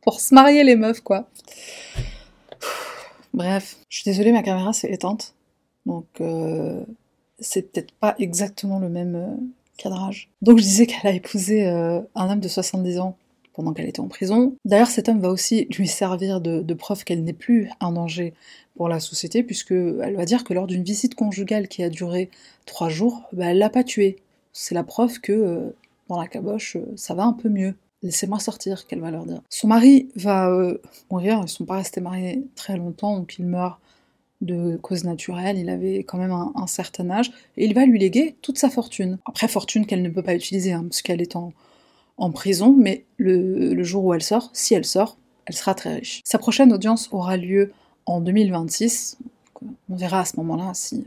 Pour 0.00 0.22
se 0.22 0.34
marier 0.34 0.64
les 0.64 0.74
meufs, 0.74 1.02
quoi. 1.02 1.28
Bref, 3.34 3.76
je 3.90 3.98
suis 3.98 4.10
désolée, 4.10 4.32
ma 4.32 4.42
caméra 4.42 4.72
s'est 4.72 4.90
éteinte. 4.90 5.34
Donc, 5.84 6.06
euh, 6.22 6.82
c'est 7.40 7.70
peut-être 7.70 7.92
pas 7.92 8.14
exactement 8.18 8.78
le 8.78 8.88
même 8.88 9.16
euh, 9.16 9.36
cadrage. 9.76 10.30
Donc, 10.40 10.56
je 10.56 10.62
disais 10.62 10.86
qu'elle 10.86 11.10
a 11.10 11.14
épousé 11.14 11.66
euh, 11.66 12.00
un 12.14 12.30
homme 12.30 12.40
de 12.40 12.48
70 12.48 13.00
ans 13.00 13.18
pendant 13.58 13.72
qu'elle 13.72 13.88
était 13.88 13.98
en 13.98 14.06
prison. 14.06 14.54
D'ailleurs, 14.64 14.86
cet 14.86 15.08
homme 15.08 15.18
va 15.18 15.30
aussi 15.30 15.66
lui 15.76 15.88
servir 15.88 16.40
de, 16.40 16.74
preuve 16.74 17.02
qu'elle 17.02 17.24
n'est 17.24 17.32
plus 17.32 17.68
un 17.80 17.90
danger 17.90 18.32
pour 18.76 18.88
la 18.88 19.00
société, 19.00 19.42
puisqu'elle 19.42 20.14
va 20.14 20.24
dire 20.24 20.44
que 20.44 20.54
lors 20.54 20.68
d'une 20.68 20.84
visite 20.84 21.16
conjugale 21.16 21.66
qui 21.66 21.82
a 21.82 21.88
duré 21.88 22.30
trois 22.66 22.88
jours, 22.88 23.28
bah, 23.32 23.46
elle 23.46 23.58
l'a 23.58 23.68
pas 23.68 23.82
tué. 23.82 24.18
C'est 24.52 24.76
la 24.76 24.84
preuve 24.84 25.18
que 25.18 25.32
euh, 25.32 25.70
dans 26.08 26.20
la 26.20 26.28
caboche, 26.28 26.76
euh, 26.76 26.86
ça 26.94 27.14
va 27.14 27.24
un 27.24 27.32
peu 27.32 27.48
mieux. 27.48 27.74
Laissez-moi 28.04 28.38
sortir, 28.38 28.86
qu'elle 28.86 29.00
va 29.00 29.10
leur 29.10 29.26
dire. 29.26 29.42
Son 29.48 29.66
mari 29.66 30.08
va 30.14 30.48
euh, 30.50 30.80
mourir, 31.10 31.40
ils 31.42 31.48
sont 31.48 31.64
pas 31.64 31.78
restés 31.78 32.00
mariés 32.00 32.44
très 32.54 32.76
longtemps, 32.76 33.16
donc 33.16 33.40
il 33.40 33.44
meurt 33.44 33.80
de 34.40 34.76
cause 34.76 35.02
naturelle, 35.02 35.58
il 35.58 35.68
avait 35.68 36.04
quand 36.04 36.18
même 36.18 36.30
un, 36.30 36.66
certain 36.68 37.10
âge, 37.10 37.32
et 37.56 37.64
il 37.64 37.74
va 37.74 37.86
lui 37.86 37.98
léguer 37.98 38.36
toute 38.40 38.56
sa 38.56 38.70
fortune. 38.70 39.18
Après, 39.26 39.48
fortune 39.48 39.84
qu'elle 39.84 40.02
ne 40.02 40.10
peut 40.10 40.22
pas 40.22 40.36
utiliser, 40.36 40.74
hein, 40.74 40.84
parce 40.88 41.02
qu'elle 41.02 41.20
est 41.20 41.34
en, 41.34 41.52
en 42.18 42.30
prison, 42.30 42.74
mais 42.76 43.04
le, 43.16 43.82
jour 43.82 44.04
où 44.04 44.14
elle 44.14 44.22
sort, 44.22 44.50
si 44.52 44.74
elle 44.74 44.84
sort, 44.84 45.16
elle 45.46 45.54
sera 45.54 45.74
très 45.74 45.94
riche. 45.94 46.20
Sa 46.24 46.38
prochaine 46.38 46.72
audience 46.72 47.08
aura 47.12 47.36
lieu 47.36 47.72
en 48.06 48.20
2026. 48.20 49.18
On 49.88 49.96
verra 49.96 50.20
à 50.20 50.24
ce 50.24 50.36
moment-là 50.36 50.72
si, 50.74 51.06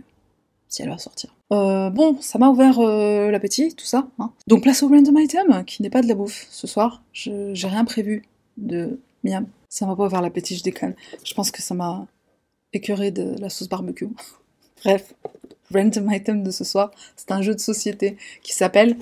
si 0.68 0.82
elle 0.82 0.90
va 0.90 0.98
sortir. 0.98 1.36
Euh, 1.52 1.90
bon, 1.90 2.18
ça 2.22 2.40
m'a 2.40 2.50
ouvert 2.50 2.80
euh, 2.80 3.30
l'appétit, 3.30 3.76
tout 3.76 3.86
ça. 3.86 4.08
Hein. 4.20 4.32
Donc 4.48 4.64
place 4.64 4.82
au 4.84 4.88
random 4.88 5.18
item, 5.20 5.64
qui 5.66 5.82
n'est 5.84 5.90
pas 5.90 6.02
de 6.02 6.08
la 6.08 6.16
bouffe 6.16 6.48
ce 6.50 6.66
soir. 6.66 7.04
J'ai 7.14 7.54
rien 7.68 7.86
prévu 7.86 8.24
de 8.58 9.00
miam. 9.24 9.46
Ça 9.70 9.86
m'a 9.86 9.96
pas 9.96 10.06
ouvert 10.06 10.22
l'appétit, 10.22 10.56
je 10.56 10.64
déconne. 10.64 10.96
Je 11.24 11.34
pense 11.34 11.52
que 11.52 11.62
ça 11.62 11.76
m'a 11.76 12.08
écœuré 12.74 13.12
de 13.12 13.36
la 13.40 13.50
sauce 13.50 13.70
barbecue. 13.70 14.08
Bref, 14.84 15.14
random 15.74 16.12
item 16.12 16.44
de 16.44 16.52
ce 16.52 16.64
soir, 16.64 16.92
c'est 17.16 17.32
un 17.32 17.42
jeu 17.42 17.54
de 17.54 17.60
société 17.60 18.18
qui 18.42 18.54
s'appelle 18.54 18.96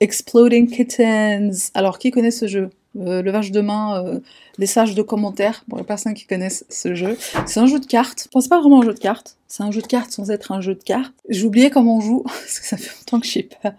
Exploding 0.00 0.68
Kittens. 0.70 1.70
Alors, 1.74 1.98
qui 1.98 2.10
connaît 2.10 2.30
ce 2.30 2.46
jeu? 2.46 2.70
Euh, 2.98 3.22
Le 3.22 3.30
vache 3.30 3.50
de 3.50 3.60
main, 3.60 4.02
euh, 4.04 4.20
de 4.58 5.02
commentaires, 5.02 5.64
pour 5.68 5.78
les 5.78 5.84
personnes 5.84 6.14
qui 6.14 6.26
connaissent 6.26 6.64
ce 6.70 6.94
jeu. 6.94 7.18
C'est 7.46 7.60
un 7.60 7.66
jeu 7.66 7.78
de 7.78 7.86
cartes. 7.86 8.28
Enfin, 8.30 8.40
c'est 8.40 8.48
pas 8.48 8.60
vraiment 8.60 8.80
un 8.80 8.84
jeu 8.84 8.94
de 8.94 8.98
cartes. 8.98 9.36
C'est 9.48 9.62
un 9.62 9.70
jeu 9.70 9.82
de 9.82 9.86
cartes 9.86 10.10
sans 10.10 10.30
être 10.30 10.52
un 10.52 10.60
jeu 10.60 10.74
de 10.74 10.82
cartes. 10.82 11.14
J'ai 11.28 11.44
oublié 11.44 11.70
comment 11.70 11.98
on 11.98 12.00
joue, 12.00 12.22
parce 12.26 12.60
que 12.60 12.66
ça 12.66 12.76
fait 12.76 12.90
longtemps 12.96 13.20
que 13.20 13.26
je 13.26 13.32
sais 13.32 13.48
pas 13.62 13.74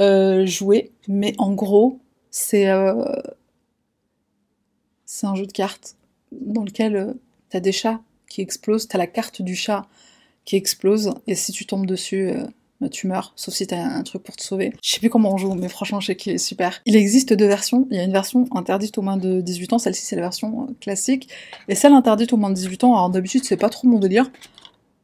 euh, 0.00 0.46
joué. 0.46 0.90
Mais 1.06 1.34
en 1.38 1.52
gros, 1.52 1.98
c'est 2.30 2.68
c'est 5.06 5.26
un 5.26 5.34
jeu 5.34 5.46
de 5.46 5.52
cartes 5.52 5.96
dans 6.32 6.62
lequel 6.62 7.14
t'as 7.48 7.60
des 7.60 7.72
chats 7.72 8.00
qui 8.28 8.42
explosent, 8.42 8.88
t'as 8.88 8.98
la 8.98 9.06
carte 9.06 9.40
du 9.40 9.56
chat 9.56 9.86
qui 10.44 10.56
explose, 10.56 11.12
et 11.26 11.34
si 11.34 11.52
tu 11.52 11.66
tombes 11.66 11.86
dessus, 11.86 12.30
tu 12.86 13.08
meurs, 13.08 13.32
sauf 13.34 13.54
si 13.54 13.66
t'as 13.66 13.82
un 13.82 14.02
truc 14.04 14.22
pour 14.22 14.36
te 14.36 14.42
sauver. 14.42 14.72
Je 14.82 14.90
sais 14.90 15.00
plus 15.00 15.10
comment 15.10 15.32
on 15.34 15.36
joue, 15.36 15.54
mais 15.54 15.68
franchement, 15.68 15.98
je 15.98 16.06
sais 16.06 16.16
qu'il 16.16 16.32
est 16.32 16.38
super. 16.38 16.80
Il 16.86 16.94
existe 16.94 17.32
deux 17.32 17.46
versions. 17.46 17.88
Il 17.90 17.96
y 17.96 18.00
a 18.00 18.04
une 18.04 18.12
version 18.12 18.46
interdite 18.52 18.96
aux 18.98 19.02
moins 19.02 19.16
de 19.16 19.40
18 19.40 19.72
ans, 19.72 19.78
celle-ci 19.78 20.06
c'est 20.06 20.16
la 20.16 20.22
version 20.22 20.62
euh, 20.62 20.72
classique, 20.80 21.28
et 21.66 21.74
celle 21.74 21.92
interdite 21.92 22.32
aux 22.32 22.36
moins 22.36 22.50
de 22.50 22.54
18 22.54 22.84
ans, 22.84 22.94
alors 22.94 23.10
d'habitude 23.10 23.44
c'est 23.44 23.56
pas 23.56 23.68
trop 23.68 23.88
mon 23.88 23.98
délire, 23.98 24.30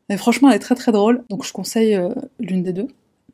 mais 0.08 0.16
franchement 0.16 0.50
elle 0.50 0.56
est 0.56 0.60
très 0.60 0.76
très 0.76 0.92
drôle, 0.92 1.24
donc 1.30 1.44
je 1.44 1.52
conseille 1.52 1.96
euh, 1.96 2.10
l'une 2.38 2.62
des 2.62 2.72
deux, 2.72 2.87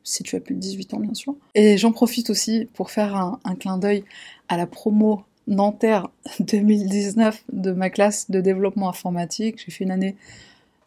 si 0.03 0.23
tu 0.23 0.35
as 0.35 0.39
plus 0.39 0.55
de 0.55 0.59
18 0.59 0.95
ans 0.95 0.99
bien 0.99 1.13
sûr. 1.13 1.35
Et 1.53 1.77
j'en 1.77 1.91
profite 1.91 2.29
aussi 2.31 2.67
pour 2.73 2.89
faire 2.89 3.15
un, 3.15 3.39
un 3.43 3.55
clin 3.55 3.77
d'œil 3.77 4.03
à 4.49 4.57
la 4.57 4.65
promo 4.65 5.23
Nanterre 5.47 6.07
2019 6.39 7.43
de 7.51 7.71
ma 7.71 7.89
classe 7.89 8.31
de 8.31 8.41
développement 8.41 8.89
informatique. 8.89 9.61
J'ai 9.63 9.71
fait 9.71 9.83
une 9.83 9.91
année 9.91 10.15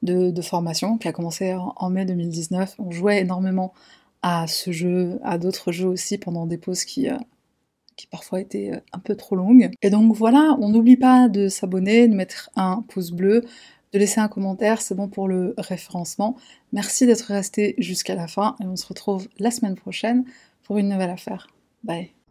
de, 0.05 0.43
formation 0.43 0.99
qui 0.99 1.09
a 1.09 1.13
commencé 1.13 1.55
en, 1.55 1.91
mai 1.91 2.05
2019. 2.05 2.77
On 2.79 2.91
jouait 2.91 3.21
énormément 3.21 3.73
à 4.23 4.47
ce 4.47 4.73
jeu, 4.73 5.19
à 5.23 5.39
d'autres 5.39 5.73
jeux 5.73 5.89
aussi 5.89 6.19
pendant 6.19 6.47
des 6.47 6.59
pauses 6.59 6.85
qui, 6.85 7.11
euh, 7.11 7.17
qui 7.97 8.07
parfois 8.07 8.41
étaient 8.41 8.73
euh, 8.73 8.81
un 8.93 8.99
peu 8.99 9.17
trop 9.17 9.37
longues. 9.37 9.71
Et 9.83 9.91
donc 9.91 10.15
voilà, 10.15 10.57
on 10.61 10.69
n'oublie 10.71 10.97
pas 10.97 11.29
de 11.29 11.49
s'abonner, 11.49 12.09
de 12.09 12.15
mettre 12.15 12.51
un 12.57 12.83
pouce 12.89 13.11
bleu, 13.11 13.43
de 13.93 13.99
laisser 13.99 14.21
un 14.21 14.29
commentaire, 14.29 14.81
c'est 14.81 14.95
bon 14.95 15.09
pour 15.09 15.29
le 15.29 15.55
référencement. 15.59 16.37
Merci 16.73 17.07
d'être 17.07 17.27
resté 17.27 17.75
jusqu'à 17.79 18.15
la 18.15 18.27
fin 18.27 18.57
et 18.61 18.65
on 18.65 18.77
se 18.77 18.87
retrouve 18.87 19.29
la 19.39 19.51
semaine 19.51 19.77
prochaine 19.77 20.25
pour 20.65 20.79
une 20.79 20.89
nouvelle 20.89 21.11
affaire. 21.11 21.49
Bye 21.85 22.24